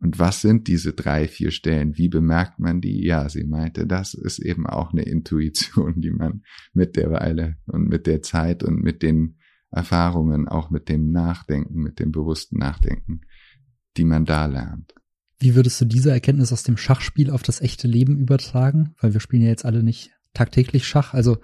Und 0.00 0.18
was 0.18 0.42
sind 0.42 0.68
diese 0.68 0.92
drei, 0.92 1.28
vier 1.28 1.50
Stellen? 1.50 1.96
Wie 1.96 2.08
bemerkt 2.08 2.58
man 2.58 2.80
die? 2.80 3.04
Ja, 3.04 3.28
sie 3.28 3.44
meinte, 3.44 3.86
das 3.86 4.12
ist 4.12 4.38
eben 4.38 4.66
auch 4.66 4.92
eine 4.92 5.02
Intuition, 5.02 6.00
die 6.00 6.10
man 6.10 6.42
mit 6.72 6.96
der 6.96 7.10
Weile 7.10 7.56
und 7.66 7.88
mit 7.88 8.06
der 8.06 8.20
Zeit 8.20 8.62
und 8.62 8.82
mit 8.82 9.02
den 9.02 9.38
Erfahrungen, 9.70 10.46
auch 10.46 10.70
mit 10.70 10.88
dem 10.88 11.10
Nachdenken, 11.10 11.80
mit 11.80 12.00
dem 12.00 12.12
bewussten 12.12 12.58
Nachdenken, 12.58 13.22
die 13.96 14.04
man 14.04 14.24
da 14.24 14.46
lernt. 14.46 14.94
Wie 15.38 15.54
würdest 15.54 15.80
du 15.80 15.84
diese 15.84 16.10
Erkenntnis 16.10 16.52
aus 16.52 16.62
dem 16.62 16.76
Schachspiel 16.76 17.30
auf 17.30 17.42
das 17.42 17.60
echte 17.60 17.88
Leben 17.88 18.18
übertragen? 18.18 18.94
Weil 19.00 19.14
wir 19.14 19.20
spielen 19.20 19.42
ja 19.42 19.48
jetzt 19.48 19.64
alle 19.64 19.82
nicht 19.82 20.12
tagtäglich 20.34 20.86
Schach? 20.86 21.14
Also 21.14 21.38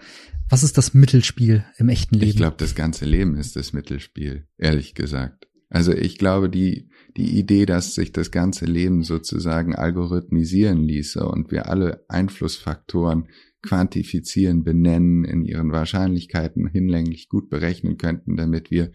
was 0.49 0.65
ist 0.65 0.77
das 0.77 0.95
Mittelspiel 0.95 1.65
im 1.79 1.89
echten 1.89 2.17
Leben? 2.17 2.31
Ich 2.31 2.37
glaube, 2.37 2.57
das 2.59 2.75
ganze 2.75 3.05
Leben 3.05 3.37
ist 3.37 3.57
das 3.57 3.73
Mittelspiel, 3.73 4.49
ehrlich 4.59 4.95
gesagt. 4.95 5.47
Also 5.69 5.93
ich 5.93 6.19
glaube, 6.19 6.51
die, 6.51 6.91
die 7.17 7.39
Idee, 7.39 7.65
dass 7.65 7.95
sich 7.95 8.11
das 8.13 8.33
ganze 8.33 8.65
Leben 8.65 9.05
sozusagen 9.05 9.77
algorithmisieren 9.77 10.83
ließe 10.83 11.25
und 11.25 11.53
wir 11.53 11.69
alle 11.69 12.05
Einflussfaktoren 12.09 13.29
quantifizieren, 13.63 14.65
benennen, 14.65 15.25
in 15.25 15.45
ihren 15.45 15.71
Wahrscheinlichkeiten 15.71 16.67
hinlänglich 16.67 17.29
gut 17.29 17.49
berechnen 17.51 17.99
könnten, 17.99 18.37
damit 18.37 18.73
wir 18.73 18.91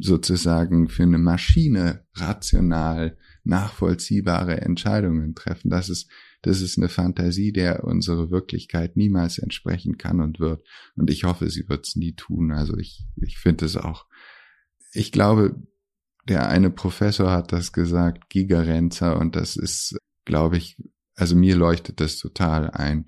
sozusagen 0.00 0.88
für 0.88 1.04
eine 1.04 1.18
Maschine 1.18 2.04
rational 2.14 3.16
nachvollziehbare 3.44 4.60
Entscheidungen 4.60 5.34
treffen. 5.34 5.70
Das 5.70 5.88
ist, 5.88 6.10
das 6.42 6.62
ist 6.62 6.78
eine 6.78 6.88
Fantasie, 6.88 7.52
der 7.52 7.84
unsere 7.84 8.30
Wirklichkeit 8.30 8.96
niemals 8.96 9.38
entsprechen 9.38 9.98
kann 9.98 10.20
und 10.20 10.40
wird. 10.40 10.66
Und 10.96 11.10
ich 11.10 11.24
hoffe, 11.24 11.50
sie 11.50 11.68
wird 11.68 11.86
es 11.86 11.96
nie 11.96 12.14
tun. 12.14 12.50
Also 12.52 12.76
ich, 12.78 13.04
ich 13.16 13.38
finde 13.38 13.66
es 13.66 13.76
auch, 13.76 14.06
ich 14.92 15.12
glaube, 15.12 15.56
der 16.28 16.48
eine 16.48 16.70
Professor 16.70 17.30
hat 17.30 17.52
das 17.52 17.72
gesagt, 17.72 18.30
Gigerenzer, 18.30 19.18
und 19.18 19.36
das 19.36 19.56
ist, 19.56 19.98
glaube 20.24 20.56
ich, 20.56 20.76
also 21.14 21.36
mir 21.36 21.56
leuchtet 21.56 22.00
das 22.00 22.18
total 22.18 22.70
ein, 22.70 23.06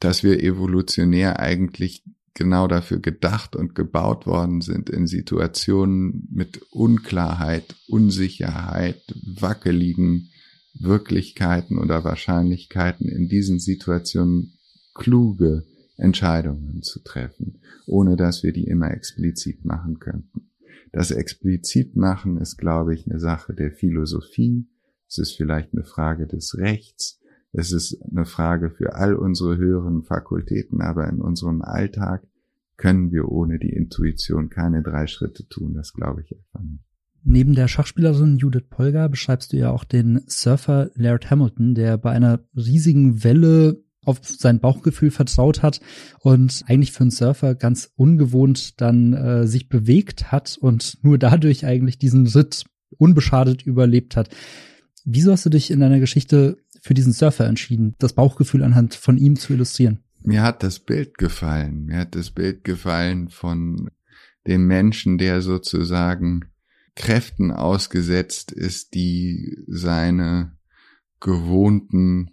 dass 0.00 0.24
wir 0.24 0.42
evolutionär 0.42 1.38
eigentlich 1.38 2.02
genau 2.34 2.66
dafür 2.66 3.00
gedacht 3.00 3.54
und 3.54 3.74
gebaut 3.74 4.26
worden 4.26 4.60
sind, 4.60 4.88
in 4.88 5.06
Situationen 5.06 6.28
mit 6.32 6.62
Unklarheit, 6.70 7.76
Unsicherheit, 7.88 9.02
wackeligen 9.22 10.30
Wirklichkeiten 10.78 11.78
oder 11.78 12.04
Wahrscheinlichkeiten 12.04 13.08
in 13.08 13.28
diesen 13.28 13.58
Situationen 13.58 14.54
kluge 14.94 15.64
Entscheidungen 15.96 16.82
zu 16.82 17.02
treffen, 17.02 17.60
ohne 17.86 18.16
dass 18.16 18.42
wir 18.42 18.52
die 18.52 18.64
immer 18.64 18.90
explizit 18.90 19.64
machen 19.64 19.98
könnten. 19.98 20.50
Das 20.92 21.10
explizit 21.10 21.94
machen 21.96 22.36
ist, 22.38 22.56
glaube 22.56 22.94
ich, 22.94 23.06
eine 23.06 23.20
Sache 23.20 23.54
der 23.54 23.70
Philosophie. 23.70 24.66
Es 25.08 25.18
ist 25.18 25.32
vielleicht 25.32 25.72
eine 25.72 25.84
Frage 25.84 26.26
des 26.26 26.56
Rechts. 26.56 27.20
Es 27.52 27.72
ist 27.72 28.00
eine 28.02 28.24
Frage 28.24 28.70
für 28.70 28.94
all 28.94 29.14
unsere 29.14 29.56
höheren 29.56 30.02
Fakultäten, 30.02 30.80
aber 30.80 31.08
in 31.08 31.20
unserem 31.20 31.62
Alltag 31.62 32.26
können 32.76 33.12
wir 33.12 33.28
ohne 33.28 33.58
die 33.58 33.72
Intuition 33.72 34.48
keine 34.48 34.82
drei 34.82 35.06
Schritte 35.06 35.46
tun. 35.48 35.74
Das 35.74 35.92
glaube 35.92 36.22
ich 36.22 36.32
einfach 36.32 36.62
nicht. 36.62 36.89
Neben 37.22 37.54
der 37.54 37.68
Schachspielerin 37.68 38.38
Judith 38.38 38.64
Polgar 38.70 39.08
beschreibst 39.08 39.52
du 39.52 39.56
ja 39.56 39.70
auch 39.70 39.84
den 39.84 40.22
Surfer 40.26 40.90
Laird 40.94 41.30
Hamilton, 41.30 41.74
der 41.74 41.98
bei 41.98 42.10
einer 42.10 42.40
riesigen 42.56 43.22
Welle 43.22 43.82
auf 44.04 44.20
sein 44.22 44.60
Bauchgefühl 44.60 45.10
vertraut 45.10 45.62
hat 45.62 45.80
und 46.20 46.62
eigentlich 46.66 46.92
für 46.92 47.02
einen 47.02 47.10
Surfer 47.10 47.54
ganz 47.54 47.90
ungewohnt 47.96 48.80
dann 48.80 49.12
äh, 49.12 49.46
sich 49.46 49.68
bewegt 49.68 50.32
hat 50.32 50.56
und 50.58 50.98
nur 51.02 51.18
dadurch 51.18 51.66
eigentlich 51.66 51.98
diesen 51.98 52.26
Ritt 52.26 52.64
unbeschadet 52.96 53.62
überlebt 53.62 54.16
hat. 54.16 54.30
Wieso 55.04 55.32
hast 55.32 55.44
du 55.46 55.50
dich 55.50 55.70
in 55.70 55.80
deiner 55.80 56.00
Geschichte 56.00 56.56
für 56.82 56.94
diesen 56.94 57.12
Surfer 57.12 57.46
entschieden, 57.46 57.94
das 57.98 58.14
Bauchgefühl 58.14 58.62
anhand 58.62 58.94
von 58.94 59.18
ihm 59.18 59.36
zu 59.36 59.52
illustrieren? 59.52 60.00
Mir 60.22 60.42
hat 60.42 60.62
das 60.62 60.78
Bild 60.78 61.18
gefallen. 61.18 61.84
Mir 61.86 61.98
hat 61.98 62.14
das 62.14 62.30
Bild 62.30 62.64
gefallen 62.64 63.28
von 63.28 63.90
dem 64.46 64.66
Menschen, 64.66 65.18
der 65.18 65.42
sozusagen 65.42 66.49
Kräften 67.00 67.50
ausgesetzt 67.50 68.52
ist, 68.52 68.92
die 68.94 69.56
seine 69.66 70.58
gewohnten 71.18 72.32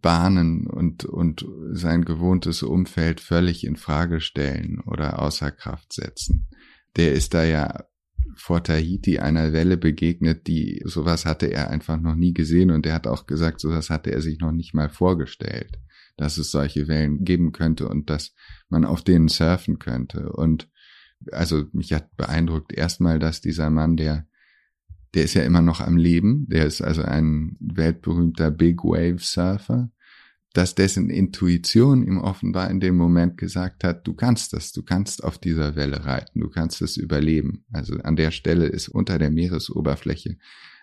Bahnen 0.00 0.68
und, 0.68 1.04
und 1.04 1.44
sein 1.72 2.04
gewohntes 2.04 2.62
Umfeld 2.62 3.20
völlig 3.20 3.66
in 3.66 3.74
Frage 3.74 4.20
stellen 4.20 4.78
oder 4.86 5.20
außer 5.20 5.50
Kraft 5.50 5.92
setzen. 5.92 6.46
Der 6.94 7.14
ist 7.14 7.34
da 7.34 7.42
ja 7.42 7.84
vor 8.36 8.62
Tahiti 8.62 9.18
einer 9.18 9.52
Welle 9.52 9.76
begegnet, 9.76 10.46
die 10.46 10.82
sowas 10.84 11.26
hatte 11.26 11.46
er 11.46 11.70
einfach 11.70 11.98
noch 11.98 12.14
nie 12.14 12.32
gesehen 12.32 12.70
und 12.70 12.86
er 12.86 12.94
hat 12.94 13.08
auch 13.08 13.26
gesagt, 13.26 13.60
sowas 13.60 13.90
hatte 13.90 14.12
er 14.12 14.20
sich 14.20 14.38
noch 14.38 14.52
nicht 14.52 14.72
mal 14.72 14.88
vorgestellt, 14.88 15.80
dass 16.16 16.38
es 16.38 16.52
solche 16.52 16.86
Wellen 16.86 17.24
geben 17.24 17.50
könnte 17.50 17.88
und 17.88 18.08
dass 18.08 18.36
man 18.68 18.84
auf 18.84 19.02
denen 19.02 19.26
surfen 19.26 19.80
könnte. 19.80 20.30
Und 20.30 20.68
also 21.32 21.64
mich 21.72 21.92
hat 21.92 22.16
beeindruckt 22.16 22.72
erstmal, 22.72 23.18
dass 23.18 23.40
dieser 23.40 23.70
Mann, 23.70 23.96
der 23.96 24.26
der 25.16 25.24
ist 25.24 25.32
ja 25.32 25.44
immer 25.44 25.62
noch 25.62 25.80
am 25.80 25.96
Leben, 25.96 26.46
der 26.48 26.66
ist 26.66 26.82
also 26.82 27.00
ein 27.00 27.56
weltberühmter 27.58 28.50
Big 28.50 28.84
Wave 28.84 29.18
Surfer, 29.20 29.90
dass 30.52 30.74
dessen 30.74 31.08
Intuition 31.08 32.06
ihm 32.06 32.18
offenbar 32.18 32.70
in 32.70 32.80
dem 32.80 32.96
Moment 32.96 33.38
gesagt 33.38 33.82
hat, 33.82 34.06
du 34.06 34.12
kannst 34.12 34.52
das, 34.52 34.72
du 34.72 34.82
kannst 34.82 35.24
auf 35.24 35.38
dieser 35.38 35.74
Welle 35.74 36.04
reiten, 36.04 36.40
du 36.40 36.50
kannst 36.50 36.82
es 36.82 36.98
überleben. 36.98 37.64
Also 37.72 37.96
an 37.96 38.16
der 38.16 38.30
Stelle 38.30 38.66
ist 38.66 38.88
unter 38.88 39.18
der 39.18 39.30
Meeresoberfläche 39.30 40.36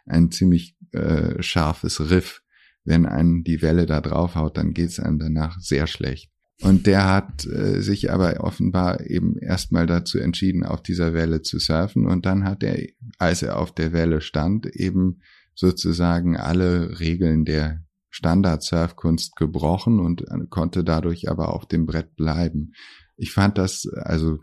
ein 0.05 0.31
ziemlich 0.31 0.75
äh, 0.93 1.41
scharfes 1.43 2.09
Riff. 2.09 2.41
Wenn 2.83 3.05
einen 3.05 3.43
die 3.43 3.61
Welle 3.61 3.85
da 3.85 4.01
draufhaut, 4.01 4.57
dann 4.57 4.73
geht's 4.73 4.99
einem 4.99 5.19
danach 5.19 5.59
sehr 5.59 5.85
schlecht. 5.85 6.32
Und 6.61 6.87
der 6.87 7.09
hat 7.09 7.45
äh, 7.45 7.81
sich 7.81 8.11
aber 8.11 8.41
offenbar 8.41 9.01
eben 9.01 9.37
erstmal 9.37 9.85
dazu 9.85 10.19
entschieden, 10.19 10.63
auf 10.63 10.81
dieser 10.81 11.13
Welle 11.13 11.41
zu 11.41 11.59
surfen. 11.59 12.05
Und 12.05 12.25
dann 12.25 12.45
hat 12.45 12.63
er, 12.63 12.87
als 13.17 13.41
er 13.41 13.57
auf 13.57 13.73
der 13.73 13.91
Welle 13.91 14.21
stand, 14.21 14.67
eben 14.67 15.21
sozusagen 15.55 16.37
alle 16.37 16.99
Regeln 16.99 17.45
der 17.45 17.83
Standard-Surfkunst 18.09 19.35
gebrochen 19.35 19.99
und 19.99 20.21
äh, 20.21 20.45
konnte 20.49 20.83
dadurch 20.83 21.29
aber 21.29 21.53
auf 21.53 21.65
dem 21.65 21.85
Brett 21.85 22.15
bleiben. 22.15 22.73
Ich 23.17 23.31
fand 23.31 23.57
das 23.57 23.87
also 23.87 24.39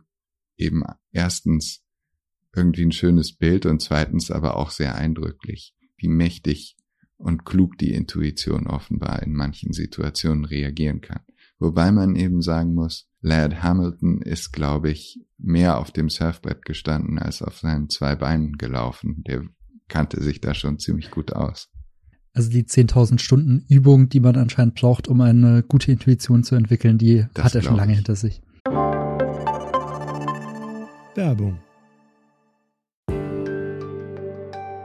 eben 0.57 0.83
erstens 1.13 1.83
irgendwie 2.55 2.85
ein 2.85 2.93
schönes 2.93 3.37
Bild 3.37 3.67
und 3.67 3.81
zweitens 3.81 4.31
aber 4.31 4.57
auch 4.57 4.71
sehr 4.71 4.97
eindrücklich, 4.97 5.75
wie 5.97 6.09
mächtig 6.09 6.77
und 7.17 7.45
klug 7.45 7.79
die 7.79 7.93
Intuition 7.93 8.67
offenbar 8.67 9.23
in 9.23 9.35
manchen 9.35 9.73
Situationen 9.73 10.45
reagieren 10.45 11.01
kann. 11.01 11.23
Wobei 11.61 11.93
man 11.93 12.17
eben 12.17 12.41
sagen 12.41 12.75
muss, 12.75 13.07
Laird 13.21 13.63
Hamilton 13.63 14.23
ist, 14.23 14.53
glaube 14.53 14.91
ich, 14.91 15.21
mehr 15.37 15.79
auf 15.79 15.91
dem 15.91 16.09
Surfbrett 16.09 16.65
gestanden 16.65 17.19
als 17.19 17.43
auf 17.43 17.59
seinen 17.59 17.91
zwei 17.91 18.17
Beinen 18.17 18.55
gelaufen. 18.57 19.23
Der 19.27 19.43
kannte 19.89 20.23
sich 20.23 20.41
da 20.41 20.55
schon 20.55 20.79
ziemlich 20.79 21.11
gut 21.11 21.35
aus. 21.35 21.69
Also 22.33 22.49
die 22.51 22.65
10.000 22.65 23.19
Stunden 23.19 23.65
Übung, 23.69 24.09
die 24.09 24.21
man 24.21 24.37
anscheinend 24.37 24.77
braucht, 24.77 25.07
um 25.07 25.21
eine 25.21 25.63
gute 25.63 25.93
Intuition 25.93 26.45
zu 26.45 26.55
entwickeln, 26.55 26.97
die 26.97 27.27
das 27.35 27.45
hat 27.45 27.55
er 27.55 27.63
schon 27.63 27.77
lange 27.77 27.93
ich. 27.93 27.99
hinter 27.99 28.17
sich. 28.17 28.41
Werbung. 31.15 31.59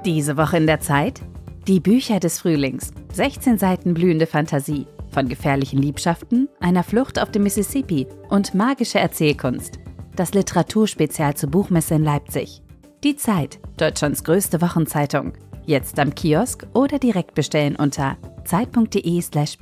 Diese 0.06 0.36
Woche 0.36 0.58
in 0.58 0.68
der 0.68 0.82
Zeit? 0.82 1.22
Die 1.68 1.80
Bücher 1.80 2.20
des 2.20 2.40
Frühlings. 2.40 2.92
16 3.14 3.58
Seiten 3.58 3.94
blühende 3.94 4.28
Fantasie. 4.28 4.88
Von 5.16 5.30
gefährlichen 5.30 5.82
Liebschaften, 5.82 6.50
einer 6.60 6.84
Flucht 6.84 7.22
auf 7.22 7.32
dem 7.32 7.44
Mississippi 7.44 8.06
und 8.28 8.54
magische 8.54 9.00
Erzählkunst. 9.00 9.80
Das 10.18 10.34
Literaturspezial 10.34 11.36
zur 11.36 11.52
Buchmesse 11.52 11.96
in 11.96 12.04
Leipzig. 12.04 12.62
Die 13.02 13.16
Zeit, 13.16 13.60
Deutschlands 13.78 14.26
größte 14.26 14.62
Wochenzeitung. 14.62 15.32
Jetzt 15.66 16.00
am 16.00 16.14
Kiosk 16.14 16.68
oder 16.74 17.00
direkt 17.00 17.34
bestellen 17.34 17.78
unter 17.78 18.18
zeit.de/slash 18.44 19.58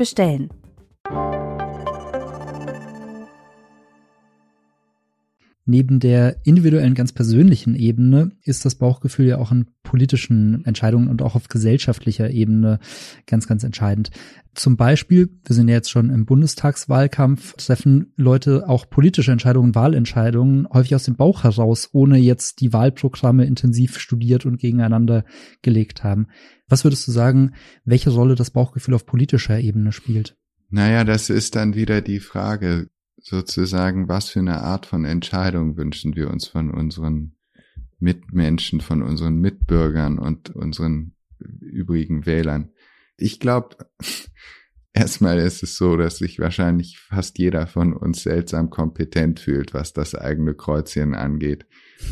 Neben 5.66 6.02
der 6.02 6.46
individuellen, 6.46 6.94
ganz 6.94 7.14
persönlichen 7.14 7.76
Ebene 7.76 8.32
ist 8.44 8.66
das 8.66 8.76
Bauchgefühl 8.76 9.28
ja 9.28 9.38
auch 9.38 9.54
in 9.54 9.68
politischen 9.82 10.66
Entscheidungen 10.66 11.08
und 11.08 11.22
auch 11.22 11.36
auf 11.36 11.48
gesellschaftlicher 11.48 12.30
Ebene 12.30 12.80
ganz, 13.28 13.48
ganz 13.48 13.64
entscheidend. 13.64 14.12
Zum 14.56 14.76
Beispiel, 14.76 15.30
wir 15.46 15.56
sind 15.56 15.70
ja 15.70 15.76
jetzt 15.76 15.90
schon 15.90 16.10
im 16.10 16.26
Bundestagswahlkampf, 16.26 17.54
treffen 17.54 18.12
Leute 18.18 18.68
auch 18.68 18.90
politische 18.90 19.32
Entscheidungen, 19.32 19.74
Wahlentscheidungen 19.74 20.68
häufig 20.70 20.96
aus 20.96 21.06
dem 21.06 21.16
Bauch 21.16 21.46
heraus, 21.46 21.90
ohne 21.94 22.18
jetzt 22.18 22.60
die 22.60 22.74
Wahlprogramme 22.74 23.46
intensiv 23.46 24.00
studiert 24.00 24.46
und 24.46 24.60
gegeneinander 24.60 25.24
gelegt 25.62 26.04
haben. 26.04 26.28
Was 26.68 26.84
würdest 26.84 27.08
du 27.08 27.14
sagen, 27.14 27.54
welche 27.86 28.10
Rolle 28.10 28.36
das 28.36 28.52
Bauchgefühl 28.52 28.96
auf 28.96 29.06
politischer 29.06 29.60
Ebene 29.60 29.94
spielt? 29.94 30.36
Naja, 30.70 31.04
das 31.04 31.30
ist 31.30 31.56
dann 31.56 31.76
wieder 31.76 32.02
die 32.02 32.20
Frage, 32.20 32.88
sozusagen, 33.24 34.10
was 34.10 34.30
für 34.30 34.40
eine 34.40 34.62
Art 34.62 34.86
von 34.86 35.06
Entscheidung 35.06 35.78
wünschen 35.78 36.16
wir 36.16 36.30
uns 36.30 36.46
von 36.46 36.70
unseren 36.70 37.36
Mitmenschen, 37.98 38.82
von 38.82 39.02
unseren 39.02 39.38
Mitbürgern 39.38 40.20
und 40.20 40.50
unseren 40.50 41.16
übrigen 41.40 42.26
Wählern. 42.26 42.72
Ich 43.18 43.40
glaube, 43.40 43.78
erstmal 44.94 45.40
ist 45.40 45.64
es 45.64 45.78
so, 45.78 45.96
dass 45.96 46.18
sich 46.18 46.38
wahrscheinlich 46.40 47.00
fast 47.00 47.40
jeder 47.40 47.66
von 47.66 47.94
uns 47.94 48.24
seltsam 48.24 48.70
kompetent 48.70 49.40
fühlt, 49.40 49.74
was 49.74 49.94
das 49.94 50.16
eigene 50.16 50.54
Kreuzchen 50.54 51.16
angeht. 51.16 51.66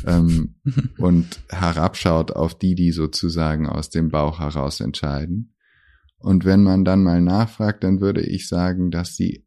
ähm, 0.08 0.56
und 0.98 1.42
herabschaut 1.50 2.32
auf 2.32 2.58
die, 2.58 2.76
die 2.76 2.94
sozusagen 2.94 3.68
aus 3.68 3.90
dem 3.90 4.10
Bauch 4.10 4.40
heraus 4.40 4.80
entscheiden. 4.80 5.56
Und 6.20 6.46
wenn 6.46 6.64
man 6.64 6.86
dann 6.86 7.04
mal 7.04 7.20
nachfragt, 7.20 7.84
dann 7.84 8.00
würde 8.00 8.22
ich 8.22 8.48
sagen, 8.48 8.92
dass 8.92 9.18
sie 9.18 9.46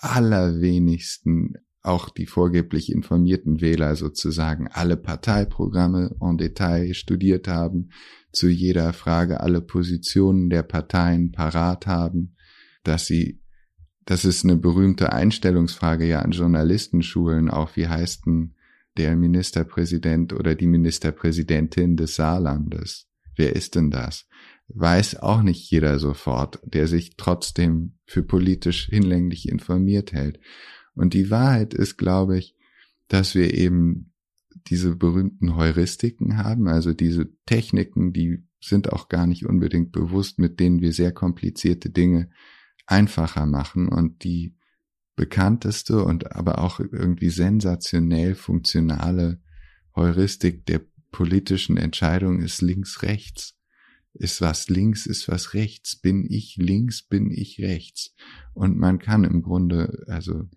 allerwenigsten 0.00 1.54
auch 1.82 2.10
die 2.10 2.26
vorgeblich 2.26 2.92
informierten 2.92 3.60
Wähler 3.60 3.96
sozusagen 3.96 4.68
alle 4.68 4.96
Parteiprogramme 4.96 6.14
en 6.20 6.36
Detail 6.36 6.92
studiert 6.94 7.48
haben, 7.48 7.90
zu 8.32 8.48
jeder 8.48 8.92
Frage 8.92 9.40
alle 9.40 9.60
Positionen 9.60 10.50
der 10.50 10.62
Parteien 10.62 11.32
parat 11.32 11.86
haben, 11.86 12.36
dass 12.84 13.06
sie, 13.06 13.40
das 14.04 14.24
ist 14.24 14.44
eine 14.44 14.56
berühmte 14.56 15.12
Einstellungsfrage 15.12 16.06
ja 16.06 16.20
an 16.20 16.32
Journalistenschulen 16.32 17.50
auch, 17.50 17.76
wie 17.76 17.88
heißt 17.88 18.26
denn 18.26 18.54
der 18.96 19.16
Ministerpräsident 19.16 20.32
oder 20.32 20.54
die 20.54 20.66
Ministerpräsidentin 20.66 21.96
des 21.96 22.16
Saarlandes? 22.16 23.08
Wer 23.36 23.56
ist 23.56 23.74
denn 23.74 23.90
das? 23.90 24.26
Weiß 24.72 25.16
auch 25.16 25.42
nicht 25.42 25.70
jeder 25.70 25.98
sofort, 25.98 26.60
der 26.64 26.86
sich 26.86 27.16
trotzdem 27.16 27.94
für 28.06 28.22
politisch 28.22 28.86
hinlänglich 28.86 29.48
informiert 29.48 30.12
hält. 30.12 30.38
Und 30.94 31.14
die 31.14 31.30
Wahrheit 31.30 31.74
ist, 31.74 31.96
glaube 31.96 32.38
ich, 32.38 32.56
dass 33.08 33.34
wir 33.34 33.54
eben 33.54 34.12
diese 34.66 34.94
berühmten 34.94 35.56
Heuristiken 35.56 36.36
haben, 36.36 36.68
also 36.68 36.92
diese 36.92 37.28
Techniken, 37.46 38.12
die 38.12 38.44
sind 38.60 38.92
auch 38.92 39.08
gar 39.08 39.26
nicht 39.26 39.46
unbedingt 39.46 39.90
bewusst, 39.90 40.38
mit 40.38 40.60
denen 40.60 40.80
wir 40.80 40.92
sehr 40.92 41.12
komplizierte 41.12 41.90
Dinge 41.90 42.30
einfacher 42.86 43.46
machen 43.46 43.88
und 43.88 44.22
die 44.22 44.56
bekannteste 45.16 46.04
und 46.04 46.32
aber 46.32 46.58
auch 46.58 46.80
irgendwie 46.80 47.30
sensationell 47.30 48.34
funktionale 48.34 49.40
Heuristik 49.96 50.66
der 50.66 50.82
politischen 51.10 51.76
Entscheidung 51.76 52.40
ist 52.40 52.62
links-rechts. 52.62 53.56
Ist 54.12 54.40
was 54.40 54.68
links, 54.68 55.06
ist 55.06 55.28
was 55.28 55.54
rechts. 55.54 55.96
Bin 55.96 56.26
ich 56.28 56.56
links, 56.56 57.02
bin 57.02 57.30
ich 57.30 57.60
rechts. 57.60 58.14
Und 58.54 58.76
man 58.76 58.98
kann 58.98 59.24
im 59.24 59.42
Grunde, 59.42 60.04
also 60.08 60.48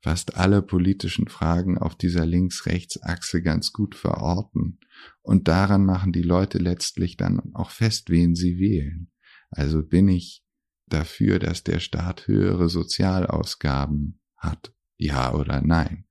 fast 0.00 0.36
alle 0.36 0.62
politischen 0.62 1.28
Fragen 1.28 1.78
auf 1.78 1.94
dieser 1.94 2.26
Links-Rechts-Achse 2.26 3.42
ganz 3.42 3.72
gut 3.72 3.94
verorten. 3.94 4.80
Und 5.22 5.48
daran 5.48 5.84
machen 5.84 6.12
die 6.12 6.22
Leute 6.22 6.58
letztlich 6.58 7.16
dann 7.16 7.54
auch 7.54 7.70
fest, 7.70 8.10
wen 8.10 8.34
sie 8.34 8.58
wählen. 8.58 9.10
Also 9.50 9.82
bin 9.82 10.08
ich 10.08 10.44
dafür, 10.86 11.38
dass 11.38 11.62
der 11.64 11.80
Staat 11.80 12.26
höhere 12.26 12.68
Sozialausgaben 12.68 14.20
hat? 14.36 14.74
Ja 14.98 15.34
oder 15.34 15.60
nein? 15.60 16.04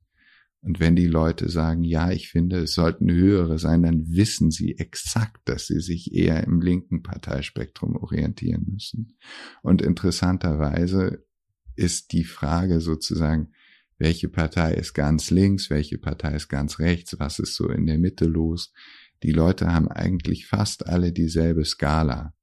Und 0.63 0.80
wenn 0.80 0.95
die 0.95 1.08
Leute 1.08 1.50
sagen, 1.50 1.84
ja, 1.84 2.12
ich 2.12 2.30
finde, 2.30 2.60
es 2.60 2.74
sollten 2.74 3.12
höhere 3.12 3.58
sein, 3.58 3.82
dann 3.82 4.06
wissen 4.10 4.52
sie 4.52 4.78
exakt, 4.78 5.41
dass 5.45 5.65
sie 5.65 5.80
sich 5.80 6.13
eher 6.13 6.43
im 6.43 6.62
linken 6.62 7.02
Parteispektrum 7.02 7.95
orientieren 7.95 8.67
müssen. 8.71 9.17
Und 9.63 9.82
interessanterweise 9.82 11.26
ist 11.76 12.12
die 12.12 12.24
Frage 12.24 12.80
sozusagen, 12.80 13.54
welche 13.97 14.30
Partei 14.30 14.74
ist 14.74 14.93
ganz 14.93 15.32
links, 15.32 15.69
welche 15.69 15.97
Partei 15.97 16.36
ist 16.36 16.47
ganz 16.47 16.80
rechts, 16.80 17.17
was 17.19 17.39
ist 17.39 17.56
so 17.56 17.69
in 17.69 17.88
der 17.88 17.97
Mitte 17.97 18.26
los. 18.26 18.71
Die 19.24 19.32
Leute 19.32 19.71
haben 19.71 19.88
eigentlich 19.88 20.47
fast 20.47 20.88
alle 20.88 21.12
dieselbe 21.12 21.65
Skala. 21.65 22.34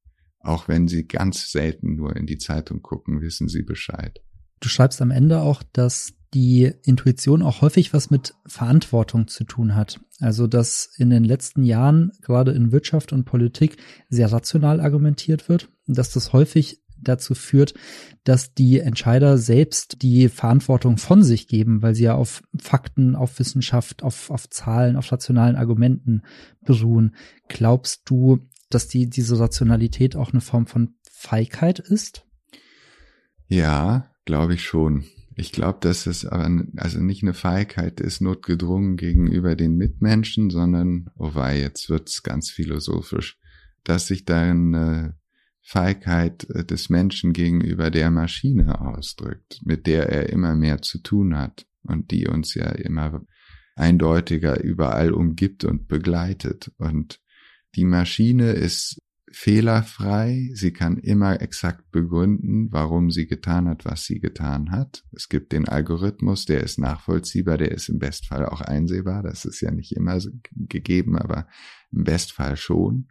Auch 0.40 0.68
wenn 0.68 0.88
sie 0.88 1.06
ganz 1.06 1.50
selten 1.50 1.96
nur 1.96 2.16
in 2.16 2.26
die 2.26 2.38
Zeitung 2.38 2.82
gucken, 2.82 3.20
wissen 3.20 3.48
sie 3.48 3.62
Bescheid. 3.62 4.20
Du 4.60 4.68
schreibst 4.68 5.02
am 5.02 5.10
Ende 5.10 5.40
auch, 5.40 5.62
dass 5.72 6.14
die 6.34 6.72
Intuition 6.84 7.42
auch 7.42 7.62
häufig 7.62 7.92
was 7.94 8.10
mit 8.10 8.34
Verantwortung 8.46 9.28
zu 9.28 9.44
tun 9.44 9.74
hat. 9.74 10.00
Also, 10.20 10.46
dass 10.46 10.90
in 10.96 11.10
den 11.10 11.24
letzten 11.24 11.62
Jahren 11.62 12.12
gerade 12.22 12.52
in 12.52 12.72
Wirtschaft 12.72 13.12
und 13.12 13.24
Politik 13.24 13.76
sehr 14.08 14.30
rational 14.32 14.80
argumentiert 14.80 15.48
wird 15.48 15.70
und 15.86 15.96
dass 15.96 16.12
das 16.12 16.32
häufig 16.32 16.82
dazu 17.00 17.34
führt, 17.34 17.74
dass 18.24 18.54
die 18.54 18.80
Entscheider 18.80 19.38
selbst 19.38 20.02
die 20.02 20.28
Verantwortung 20.28 20.98
von 20.98 21.22
sich 21.22 21.46
geben, 21.46 21.80
weil 21.80 21.94
sie 21.94 22.04
ja 22.04 22.14
auf 22.14 22.42
Fakten, 22.60 23.14
auf 23.14 23.38
Wissenschaft, 23.38 24.02
auf, 24.02 24.30
auf 24.30 24.50
Zahlen, 24.50 24.96
auf 24.96 25.10
rationalen 25.12 25.56
Argumenten 25.56 26.22
beruhen. 26.64 27.14
Glaubst 27.48 28.02
du, 28.06 28.40
dass 28.70 28.88
die, 28.88 29.08
diese 29.08 29.38
Rationalität 29.38 30.16
auch 30.16 30.32
eine 30.32 30.40
Form 30.40 30.66
von 30.66 30.94
Feigheit 31.10 31.78
ist? 31.78 32.26
Ja, 33.46 34.10
glaube 34.24 34.54
ich 34.54 34.64
schon. 34.64 35.04
Ich 35.40 35.52
glaube, 35.52 35.78
dass 35.80 36.06
es 36.06 36.26
aber 36.26 36.64
also 36.78 37.00
nicht 37.00 37.22
eine 37.22 37.32
Feigheit 37.32 38.00
ist, 38.00 38.20
notgedrungen 38.20 38.96
gegenüber 38.96 39.54
den 39.54 39.76
Mitmenschen, 39.76 40.50
sondern, 40.50 41.10
oh 41.14 41.32
wei, 41.34 41.60
jetzt 41.60 41.88
wird's 41.88 42.24
ganz 42.24 42.50
philosophisch, 42.50 43.38
dass 43.84 44.08
sich 44.08 44.24
darin 44.24 44.74
äh, 44.74 45.12
Feigheit 45.62 46.50
äh, 46.50 46.64
des 46.64 46.90
Menschen 46.90 47.32
gegenüber 47.34 47.92
der 47.92 48.10
Maschine 48.10 48.80
ausdrückt, 48.80 49.60
mit 49.64 49.86
der 49.86 50.08
er 50.08 50.28
immer 50.30 50.56
mehr 50.56 50.82
zu 50.82 50.98
tun 50.98 51.38
hat 51.38 51.66
und 51.82 52.10
die 52.10 52.26
uns 52.26 52.54
ja 52.54 52.70
immer 52.70 53.22
eindeutiger 53.76 54.60
überall 54.60 55.12
umgibt 55.12 55.62
und 55.62 55.86
begleitet. 55.86 56.72
Und 56.78 57.20
die 57.76 57.84
Maschine 57.84 58.54
ist 58.54 59.00
fehlerfrei, 59.32 60.50
sie 60.54 60.72
kann 60.72 60.96
immer 60.96 61.40
exakt 61.40 61.90
begründen, 61.90 62.72
warum 62.72 63.10
sie 63.10 63.26
getan 63.26 63.68
hat, 63.68 63.84
was 63.84 64.04
sie 64.04 64.20
getan 64.20 64.70
hat. 64.70 65.04
Es 65.12 65.28
gibt 65.28 65.52
den 65.52 65.68
Algorithmus, 65.68 66.44
der 66.44 66.62
ist 66.62 66.78
nachvollziehbar, 66.78 67.58
der 67.58 67.72
ist 67.72 67.88
im 67.88 67.98
Bestfall 67.98 68.46
auch 68.46 68.60
einsehbar, 68.60 69.22
das 69.22 69.44
ist 69.44 69.60
ja 69.60 69.70
nicht 69.70 69.92
immer 69.92 70.18
gegeben, 70.52 71.16
aber 71.18 71.46
im 71.92 72.04
Bestfall 72.04 72.56
schon. 72.56 73.08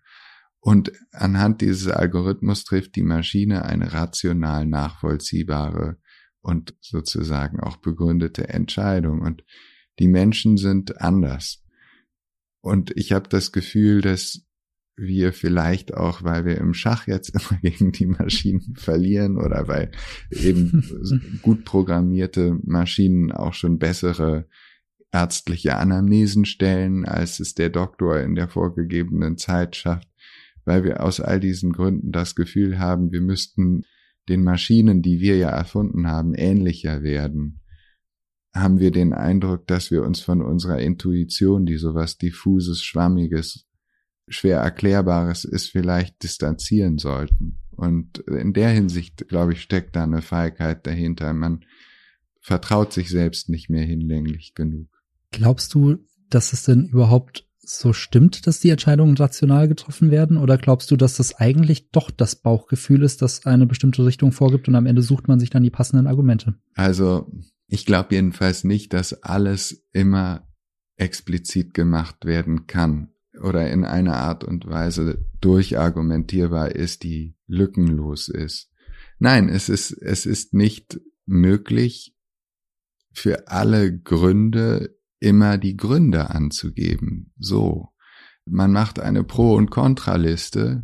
Und 0.60 0.92
anhand 1.12 1.62
dieses 1.62 1.88
Algorithmus 1.88 2.66
trifft 2.66 2.96
die 2.96 3.04
Maschine 3.04 3.66
eine 3.66 3.94
rational 3.94 4.66
nachvollziehbare 4.66 5.98
und 6.42 6.76
sozusagen 6.82 7.60
auch 7.60 7.78
begründete 7.78 8.50
Entscheidung. 8.50 9.22
Und 9.22 9.44
die 10.00 10.08
Menschen 10.08 10.58
sind 10.58 11.00
anders. 11.02 11.64
Und 12.62 12.92
ich 12.98 13.12
habe 13.12 13.30
das 13.30 13.52
Gefühl, 13.52 14.02
dass 14.02 14.47
wir 14.98 15.32
vielleicht 15.32 15.94
auch, 15.94 16.24
weil 16.24 16.44
wir 16.46 16.58
im 16.58 16.74
Schach 16.74 17.08
jetzt 17.08 17.30
immer 17.36 17.60
gegen 17.62 17.92
die 17.92 18.08
Maschinen 18.08 18.76
verlieren 18.76 19.38
oder 19.38 19.68
weil 19.68 19.92
eben 20.32 21.40
gut 21.42 21.64
programmierte 21.64 22.58
Maschinen 22.64 23.32
auch 23.32 23.54
schon 23.54 23.78
bessere 23.78 24.48
ärztliche 25.12 25.78
Anamnesen 25.78 26.46
stellen, 26.46 27.06
als 27.06 27.40
es 27.40 27.54
der 27.54 27.70
Doktor 27.70 28.20
in 28.20 28.36
der 28.36 28.50
vorgegebenen 28.50 29.38
Zeit 29.38 29.76
schafft, 29.76 30.10
weil 30.66 30.84
wir 30.84 31.02
aus 31.04 31.22
all 31.22 31.40
diesen 31.40 31.72
Gründen 31.72 32.12
das 32.12 32.36
Gefühl 32.36 32.78
haben, 32.78 33.12
wir 33.12 33.22
müssten 33.22 33.84
den 34.28 34.44
Maschinen, 34.44 35.02
die 35.02 35.22
wir 35.22 35.38
ja 35.38 35.50
erfunden 35.50 36.08
haben, 36.08 36.34
ähnlicher 36.34 37.02
werden, 37.02 37.62
haben 38.54 38.80
wir 38.80 38.92
den 38.92 39.14
Eindruck, 39.14 39.68
dass 39.68 39.92
wir 39.92 40.04
uns 40.04 40.20
von 40.20 40.42
unserer 40.42 40.80
Intuition, 40.80 41.66
die 41.66 41.78
sowas 41.78 42.18
diffuses, 42.18 42.84
schwammiges, 42.84 43.67
schwer 44.28 44.60
erklärbares 44.60 45.46
ist, 45.46 45.70
vielleicht 45.70 46.24
distanzieren 46.24 46.98
sollten. 46.98 47.60
Und 47.72 48.20
in 48.20 48.54
der 48.54 48.70
Hinsicht, 48.70 49.28
glaube 49.28 49.54
ich, 49.54 49.62
steckt 49.62 49.96
da 49.96 50.04
eine 50.04 50.22
Feigheit 50.22 50.88
dahinter. 50.88 51.32
Man 51.34 51.64
vertraut 52.42 52.92
sich 52.92 53.10
selbst 53.10 53.50
nicht 53.50 53.70
mehr 53.70 53.84
hinlänglich 53.84 54.56
genug. 54.56 54.90
Glaubst 55.32 55.74
du, 55.74 55.98
dass 56.30 56.54
es 56.54 56.64
denn 56.64 56.86
überhaupt 56.86 57.48
so 57.60 57.94
stimmt, 57.94 58.48
dass 58.48 58.62
die 58.62 58.70
Entscheidungen 58.70 59.18
rational 59.18 59.68
getroffen 59.68 60.10
werden? 60.10 60.38
Oder 60.38 60.58
glaubst 60.58 60.90
du, 60.90 60.96
dass 60.96 61.18
das 61.18 61.36
eigentlich 61.36 61.92
doch 61.92 62.10
das 62.10 62.36
Bauchgefühl 62.36 63.04
ist, 63.04 63.22
das 63.22 63.46
eine 63.46 63.68
bestimmte 63.68 64.06
Richtung 64.06 64.32
vorgibt 64.32 64.68
und 64.68 64.76
am 64.76 64.86
Ende 64.86 65.02
sucht 65.02 65.28
man 65.28 65.40
sich 65.40 65.50
dann 65.50 65.64
die 65.64 65.70
passenden 65.70 66.08
Argumente? 66.08 66.56
Also 66.74 67.30
ich 67.68 67.86
glaube 67.86 68.16
jedenfalls 68.16 68.64
nicht, 68.64 68.94
dass 68.94 69.22
alles 69.22 69.86
immer 69.92 70.48
explizit 70.96 71.74
gemacht 71.74 72.26
werden 72.26 72.66
kann 72.66 73.10
oder 73.42 73.70
in 73.70 73.84
einer 73.84 74.16
Art 74.16 74.44
und 74.44 74.68
Weise 74.68 75.26
durchargumentierbar 75.42 76.76
ist, 76.76 77.04
die 77.04 77.36
lückenlos 77.48 78.30
ist. 78.30 78.72
Nein, 79.20 79.50
es 79.50 79.70
ist, 79.70 79.92
es 79.92 80.26
ist 80.26 80.54
nicht 80.54 81.00
möglich, 81.26 82.16
für 83.12 83.48
alle 83.48 83.98
Gründe 83.98 84.96
immer 85.20 85.58
die 85.58 85.76
Gründe 85.76 86.30
anzugeben. 86.30 87.34
So. 87.40 87.90
Man 88.46 88.72
macht 88.72 89.00
eine 89.00 89.24
Pro- 89.24 89.56
und 89.56 89.72
Kontraliste 89.72 90.84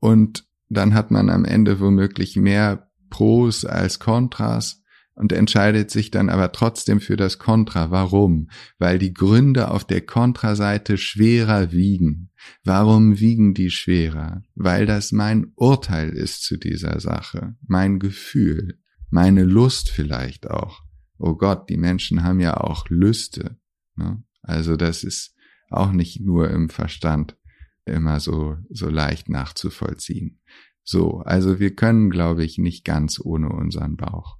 und 0.00 0.48
dann 0.68 0.94
hat 0.94 1.10
man 1.10 1.28
am 1.28 1.44
Ende 1.44 1.80
womöglich 1.80 2.36
mehr 2.36 2.90
Pros 3.10 3.64
als 3.64 3.98
Kontras 3.98 4.79
und 5.20 5.32
entscheidet 5.32 5.90
sich 5.90 6.10
dann 6.10 6.28
aber 6.28 6.52
trotzdem 6.52 7.00
für 7.00 7.16
das 7.16 7.38
Kontra. 7.38 7.90
Warum? 7.90 8.48
Weil 8.78 8.98
die 8.98 9.12
Gründe 9.12 9.70
auf 9.70 9.84
der 9.84 10.00
Kontraseite 10.00 10.98
schwerer 10.98 11.72
wiegen. 11.72 12.30
Warum 12.64 13.20
wiegen 13.20 13.54
die 13.54 13.70
schwerer? 13.70 14.42
Weil 14.54 14.86
das 14.86 15.12
mein 15.12 15.52
Urteil 15.54 16.10
ist 16.10 16.42
zu 16.42 16.56
dieser 16.56 16.98
Sache, 17.00 17.56
mein 17.66 17.98
Gefühl, 17.98 18.78
meine 19.10 19.44
Lust 19.44 19.90
vielleicht 19.90 20.50
auch 20.50 20.82
oh 21.20 21.36
Gott, 21.36 21.68
die 21.68 21.76
Menschen 21.76 22.24
haben 22.24 22.40
ja 22.40 22.56
auch 22.56 22.88
Lüste. 22.88 23.58
Ne? 23.94 24.22
Also 24.42 24.76
das 24.76 25.04
ist 25.04 25.36
auch 25.68 25.92
nicht 25.92 26.20
nur 26.20 26.50
im 26.50 26.70
Verstand 26.70 27.36
immer 27.84 28.20
so, 28.20 28.56
so 28.70 28.88
leicht 28.88 29.28
nachzuvollziehen. 29.28 30.40
So, 30.82 31.18
also 31.18 31.60
wir 31.60 31.76
können, 31.76 32.10
glaube 32.10 32.44
ich, 32.44 32.58
nicht 32.58 32.84
ganz 32.84 33.20
ohne 33.22 33.50
unseren 33.50 33.96
Bauch. 33.96 34.38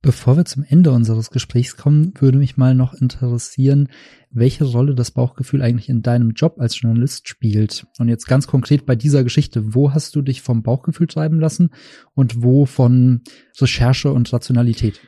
Bevor 0.00 0.36
wir 0.36 0.44
zum 0.44 0.62
Ende 0.62 0.92
unseres 0.92 1.30
Gesprächs 1.30 1.76
kommen, 1.76 2.12
würde 2.18 2.38
mich 2.38 2.56
mal 2.56 2.72
noch 2.74 2.94
interessieren, 2.94 3.88
welche 4.30 4.64
Rolle 4.64 4.94
das 4.94 5.10
Bauchgefühl 5.10 5.60
eigentlich 5.60 5.88
in 5.88 6.02
deinem 6.02 6.30
Job 6.30 6.56
als 6.58 6.80
Journalist 6.80 7.26
spielt. 7.26 7.86
Und 7.98 8.08
jetzt 8.08 8.28
ganz 8.28 8.46
konkret 8.46 8.86
bei 8.86 8.94
dieser 8.94 9.24
Geschichte, 9.24 9.74
wo 9.74 9.92
hast 9.92 10.14
du 10.14 10.22
dich 10.22 10.40
vom 10.40 10.62
Bauchgefühl 10.62 11.08
treiben 11.08 11.40
lassen 11.40 11.70
und 12.14 12.42
wo 12.42 12.64
von 12.64 13.22
Recherche 13.60 14.12
und 14.12 14.32
Rationalität? 14.32 15.00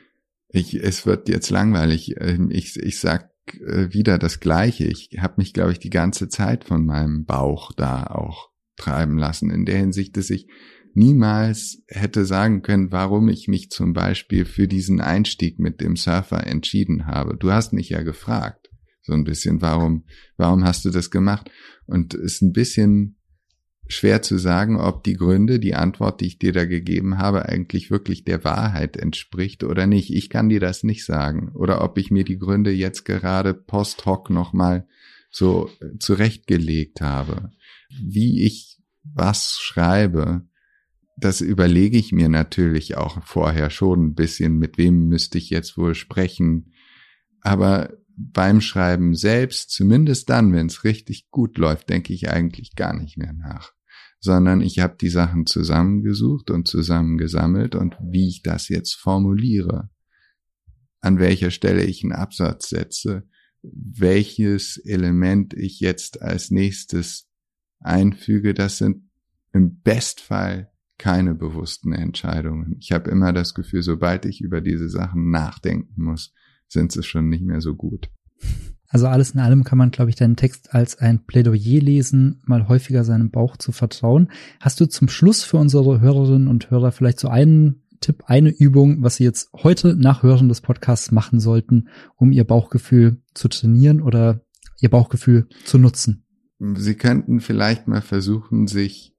Ich, 0.49 0.73
es 0.73 1.05
wird 1.05 1.29
jetzt 1.29 1.49
langweilig. 1.49 2.15
Ähm, 2.19 2.49
ich, 2.51 2.77
ich 2.77 2.99
sag 2.99 3.31
äh, 3.65 3.93
wieder 3.93 4.17
das 4.17 4.41
Gleiche. 4.41 4.85
Ich 4.85 5.11
habe 5.19 5.35
mich, 5.37 5.53
glaube 5.53 5.71
ich, 5.71 5.79
die 5.79 5.89
ganze 5.89 6.27
Zeit 6.27 6.65
von 6.65 6.85
meinem 6.85 7.23
Bauch 7.23 7.71
da 7.71 8.03
auch 8.07 8.49
treiben 8.75 9.17
lassen. 9.17 9.51
In 9.51 9.65
der 9.65 9.77
Hinsicht, 9.77 10.17
dass 10.17 10.29
ich 10.29 10.47
niemals 10.95 11.83
hätte 11.87 12.25
sagen 12.25 12.61
können, 12.61 12.91
warum 12.91 13.29
ich 13.29 13.47
mich 13.47 13.69
zum 13.69 13.93
Beispiel 13.93 14.45
für 14.45 14.67
diesen 14.67 15.01
Einstieg 15.01 15.59
mit 15.59 15.81
dem 15.81 15.95
Surfer 15.95 16.45
entschieden 16.45 17.07
habe. 17.07 17.37
Du 17.37 17.51
hast 17.51 17.73
mich 17.73 17.89
ja 17.89 18.01
gefragt, 18.03 18.69
so 19.01 19.13
ein 19.13 19.23
bisschen, 19.23 19.61
warum, 19.61 20.05
warum 20.37 20.63
hast 20.63 20.85
du 20.85 20.89
das 20.89 21.11
gemacht? 21.11 21.49
Und 21.85 22.13
es 22.13 22.33
ist 22.33 22.41
ein 22.41 22.53
bisschen 22.53 23.17
schwer 23.87 24.21
zu 24.21 24.37
sagen, 24.37 24.79
ob 24.79 25.03
die 25.03 25.15
Gründe, 25.15 25.59
die 25.59 25.75
Antwort, 25.75 26.21
die 26.21 26.27
ich 26.27 26.39
dir 26.39 26.53
da 26.53 26.65
gegeben 26.65 27.17
habe, 27.17 27.47
eigentlich 27.47 27.91
wirklich 27.91 28.23
der 28.23 28.43
Wahrheit 28.43 28.95
entspricht 28.95 29.63
oder 29.63 29.85
nicht. 29.85 30.13
Ich 30.13 30.29
kann 30.29 30.49
dir 30.49 30.59
das 30.59 30.83
nicht 30.83 31.05
sagen. 31.05 31.51
Oder 31.53 31.83
ob 31.83 31.97
ich 31.97 32.09
mir 32.09 32.23
die 32.23 32.37
Gründe 32.37 32.71
jetzt 32.71 33.03
gerade 33.03 33.53
post 33.53 34.05
hoc 34.05 34.29
nochmal 34.29 34.87
so 35.29 35.69
zurechtgelegt 35.99 37.01
habe. 37.01 37.51
Wie 37.89 38.45
ich 38.45 38.77
was 39.03 39.59
schreibe, 39.59 40.45
das 41.17 41.41
überlege 41.41 41.97
ich 41.97 42.11
mir 42.11 42.29
natürlich 42.29 42.97
auch 42.97 43.23
vorher 43.23 43.69
schon 43.69 44.07
ein 44.07 44.13
bisschen, 44.15 44.57
mit 44.57 44.77
wem 44.77 45.07
müsste 45.07 45.37
ich 45.37 45.49
jetzt 45.49 45.77
wohl 45.77 45.95
sprechen. 45.95 46.73
Aber 47.41 47.93
beim 48.15 48.61
Schreiben 48.61 49.15
selbst, 49.15 49.71
zumindest 49.71 50.29
dann, 50.29 50.53
wenn 50.53 50.67
es 50.67 50.83
richtig 50.83 51.29
gut 51.29 51.57
läuft, 51.57 51.89
denke 51.89 52.13
ich 52.13 52.29
eigentlich 52.29 52.75
gar 52.75 52.93
nicht 52.93 53.17
mehr 53.17 53.33
nach. 53.33 53.73
Sondern 54.19 54.61
ich 54.61 54.79
habe 54.79 54.95
die 54.99 55.09
Sachen 55.09 55.45
zusammengesucht 55.45 56.51
und 56.51 56.67
zusammengesammelt 56.67 57.75
und 57.75 57.95
wie 58.01 58.27
ich 58.27 58.43
das 58.43 58.69
jetzt 58.69 58.95
formuliere, 58.95 59.89
an 61.01 61.17
welcher 61.19 61.49
Stelle 61.49 61.83
ich 61.83 62.03
einen 62.03 62.13
Absatz 62.13 62.69
setze, 62.69 63.27
welches 63.63 64.77
Element 64.77 65.53
ich 65.53 65.79
jetzt 65.79 66.21
als 66.21 66.51
nächstes 66.51 67.27
einfüge, 67.79 68.53
das 68.53 68.77
sind 68.77 69.09
im 69.53 69.81
Bestfall 69.81 70.70
keine 71.01 71.33
bewussten 71.33 71.93
Entscheidungen. 71.93 72.75
Ich 72.79 72.91
habe 72.91 73.09
immer 73.09 73.33
das 73.33 73.55
Gefühl, 73.55 73.81
sobald 73.81 74.25
ich 74.25 74.39
über 74.39 74.61
diese 74.61 74.87
Sachen 74.87 75.31
nachdenken 75.31 76.03
muss, 76.03 76.31
sind 76.67 76.91
sie 76.91 77.01
schon 77.01 77.27
nicht 77.27 77.43
mehr 77.43 77.59
so 77.59 77.73
gut. 77.73 78.11
Also 78.87 79.07
alles 79.07 79.31
in 79.31 79.39
allem 79.39 79.63
kann 79.63 79.79
man, 79.79 79.89
glaube 79.89 80.11
ich, 80.11 80.15
deinen 80.15 80.35
Text 80.35 80.75
als 80.75 80.99
ein 80.99 81.25
Plädoyer 81.25 81.81
lesen, 81.81 82.43
mal 82.45 82.67
häufiger 82.67 83.03
seinem 83.03 83.31
Bauch 83.31 83.57
zu 83.57 83.71
vertrauen. 83.71 84.29
Hast 84.59 84.79
du 84.79 84.85
zum 84.85 85.09
Schluss 85.09 85.43
für 85.43 85.57
unsere 85.57 86.01
Hörerinnen 86.01 86.47
und 86.47 86.69
Hörer 86.69 86.91
vielleicht 86.91 87.19
so 87.19 87.29
einen 87.29 87.81
Tipp, 87.99 88.25
eine 88.27 88.49
Übung, 88.49 89.01
was 89.01 89.15
sie 89.15 89.23
jetzt 89.23 89.49
heute 89.53 89.95
nach 89.95 90.21
Hören 90.21 90.49
des 90.49 90.61
Podcasts 90.61 91.11
machen 91.11 91.39
sollten, 91.39 91.87
um 92.15 92.31
ihr 92.31 92.43
Bauchgefühl 92.43 93.23
zu 93.33 93.47
trainieren 93.47 94.01
oder 94.01 94.41
ihr 94.81 94.91
Bauchgefühl 94.91 95.47
zu 95.65 95.79
nutzen? 95.79 96.25
Sie 96.59 96.93
könnten 96.93 97.39
vielleicht 97.39 97.87
mal 97.87 98.01
versuchen, 98.01 98.67
sich 98.67 99.15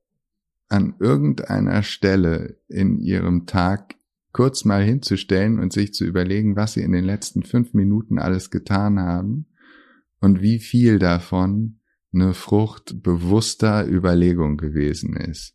an 0.73 0.95
irgendeiner 0.99 1.83
Stelle 1.83 2.59
in 2.67 2.99
ihrem 2.99 3.45
Tag 3.45 3.97
kurz 4.33 4.65
mal 4.65 4.83
hinzustellen 4.83 5.59
und 5.59 5.71
sich 5.71 5.93
zu 5.93 6.07
überlegen, 6.07 6.57
was 6.57 6.73
sie 6.73 6.81
in 6.81 6.93
den 6.93 7.05
letzten 7.05 7.43
fünf 7.43 7.75
Minuten 7.75 8.19
alles 8.19 8.51
getan 8.51 8.99
haben 8.99 9.47
und 10.21 10.41
wie 10.41 10.59
viel 10.59 10.99
davon 10.99 11.81
eine 12.15 12.33
Frucht 12.33 13.03
bewusster 13.03 13.87
Überlegung 13.87 14.57
gewesen 14.57 15.15
ist. 15.15 15.55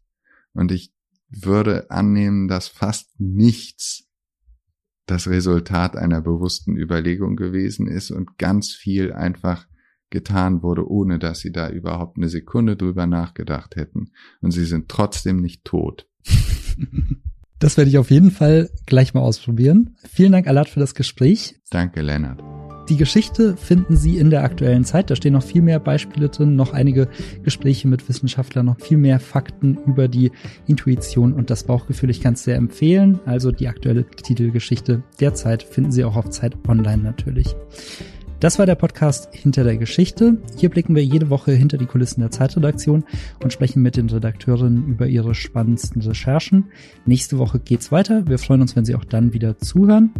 Und 0.53 0.71
ich 0.71 0.93
würde 1.29 1.89
annehmen, 1.89 2.47
dass 2.47 2.67
fast 2.67 3.19
nichts 3.19 4.07
das 5.07 5.27
Resultat 5.27 5.95
einer 5.95 6.21
bewussten 6.21 6.77
Überlegung 6.77 7.37
gewesen 7.37 7.87
ist 7.87 8.11
und 8.11 8.37
ganz 8.37 8.71
viel 8.71 9.13
einfach 9.13 9.67
getan 10.09 10.63
wurde, 10.63 10.89
ohne 10.89 11.19
dass 11.19 11.39
sie 11.39 11.51
da 11.51 11.69
überhaupt 11.69 12.17
eine 12.17 12.29
Sekunde 12.29 12.75
drüber 12.75 13.07
nachgedacht 13.07 13.75
hätten. 13.75 14.11
Und 14.41 14.51
sie 14.51 14.65
sind 14.65 14.89
trotzdem 14.89 15.41
nicht 15.41 15.63
tot. 15.65 16.07
Das 17.59 17.75
werde 17.75 17.89
ich 17.89 17.97
auf 17.97 18.11
jeden 18.11 18.29
Fall 18.29 18.69
gleich 18.85 19.15
mal 19.15 19.21
ausprobieren. 19.21 19.95
Vielen 20.07 20.31
Dank, 20.31 20.45
Alat, 20.45 20.69
für 20.69 20.79
das 20.79 20.93
Gespräch. 20.93 21.55
Danke, 21.71 22.03
Lennart. 22.03 22.43
Die 22.89 22.95
Geschichte 22.95 23.57
finden 23.57 23.97
Sie 23.97 24.17
in 24.17 24.29
der 24.29 24.43
aktuellen 24.43 24.85
Zeit. 24.85 25.09
Da 25.09 25.15
stehen 25.15 25.33
noch 25.33 25.43
viel 25.43 25.61
mehr 25.61 25.79
Beispiele 25.79 26.29
drin, 26.29 26.55
noch 26.55 26.71
einige 26.71 27.09
Gespräche 27.43 27.87
mit 27.87 28.07
Wissenschaftlern, 28.07 28.67
noch 28.67 28.79
viel 28.79 28.97
mehr 28.97 29.19
Fakten 29.19 29.77
über 29.85 30.07
die 30.07 30.31
Intuition 30.67 31.33
und 31.33 31.49
das 31.49 31.65
Bauchgefühl. 31.65 32.11
Ich 32.11 32.21
kann 32.21 32.35
es 32.35 32.43
sehr 32.43 32.55
empfehlen. 32.55 33.19
Also 33.25 33.51
die 33.51 33.67
aktuelle 33.67 34.05
Titelgeschichte 34.05 35.03
der 35.19 35.33
Zeit 35.33 35.63
finden 35.63 35.91
Sie 35.91 36.05
auch 36.05 36.15
auf 36.15 36.29
Zeit 36.29 36.55
Online 36.67 37.03
natürlich. 37.03 37.55
Das 38.39 38.59
war 38.59 38.67
der 38.67 38.75
Podcast 38.75 39.29
Hinter 39.31 39.63
der 39.63 39.77
Geschichte. 39.77 40.37
Hier 40.57 40.69
blicken 40.69 40.93
wir 40.93 41.03
jede 41.03 41.31
Woche 41.31 41.53
hinter 41.53 41.79
die 41.79 41.87
Kulissen 41.87 42.21
der 42.21 42.29
Zeitredaktion 42.29 43.03
und 43.41 43.51
sprechen 43.51 43.81
mit 43.81 43.97
den 43.97 44.11
Redakteurinnen 44.11 44.85
über 44.85 45.07
ihre 45.07 45.33
spannendsten 45.33 46.03
Recherchen. 46.03 46.65
Nächste 47.07 47.39
Woche 47.39 47.57
geht's 47.57 47.91
weiter. 47.91 48.27
Wir 48.27 48.37
freuen 48.37 48.61
uns, 48.61 48.75
wenn 48.75 48.85
Sie 48.85 48.93
auch 48.93 49.05
dann 49.05 49.33
wieder 49.33 49.57
zuhören. 49.57 50.11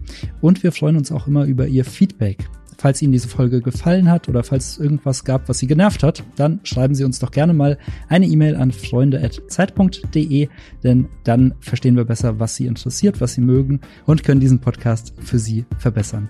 Und 0.41 0.63
wir 0.63 0.71
freuen 0.71 0.97
uns 0.97 1.11
auch 1.11 1.27
immer 1.27 1.45
über 1.45 1.67
Ihr 1.67 1.85
Feedback. 1.85 2.49
Falls 2.79 3.03
Ihnen 3.03 3.11
diese 3.11 3.27
Folge 3.27 3.61
gefallen 3.61 4.09
hat 4.09 4.27
oder 4.29 4.43
falls 4.43 4.71
es 4.71 4.77
irgendwas 4.79 5.23
gab, 5.23 5.47
was 5.47 5.59
Sie 5.59 5.67
genervt 5.67 6.01
hat, 6.01 6.23
dann 6.37 6.59
schreiben 6.63 6.95
Sie 6.95 7.03
uns 7.03 7.19
doch 7.19 7.29
gerne 7.29 7.53
mal 7.53 7.77
eine 8.07 8.25
E-Mail 8.25 8.55
an 8.55 8.71
freunde.zeit.de, 8.71 10.49
denn 10.83 11.07
dann 11.23 11.53
verstehen 11.59 11.95
wir 11.95 12.05
besser, 12.05 12.39
was 12.39 12.55
Sie 12.55 12.65
interessiert, 12.65 13.21
was 13.21 13.33
Sie 13.33 13.41
mögen 13.41 13.81
und 14.05 14.23
können 14.23 14.41
diesen 14.41 14.59
Podcast 14.59 15.13
für 15.19 15.37
Sie 15.37 15.65
verbessern. 15.77 16.29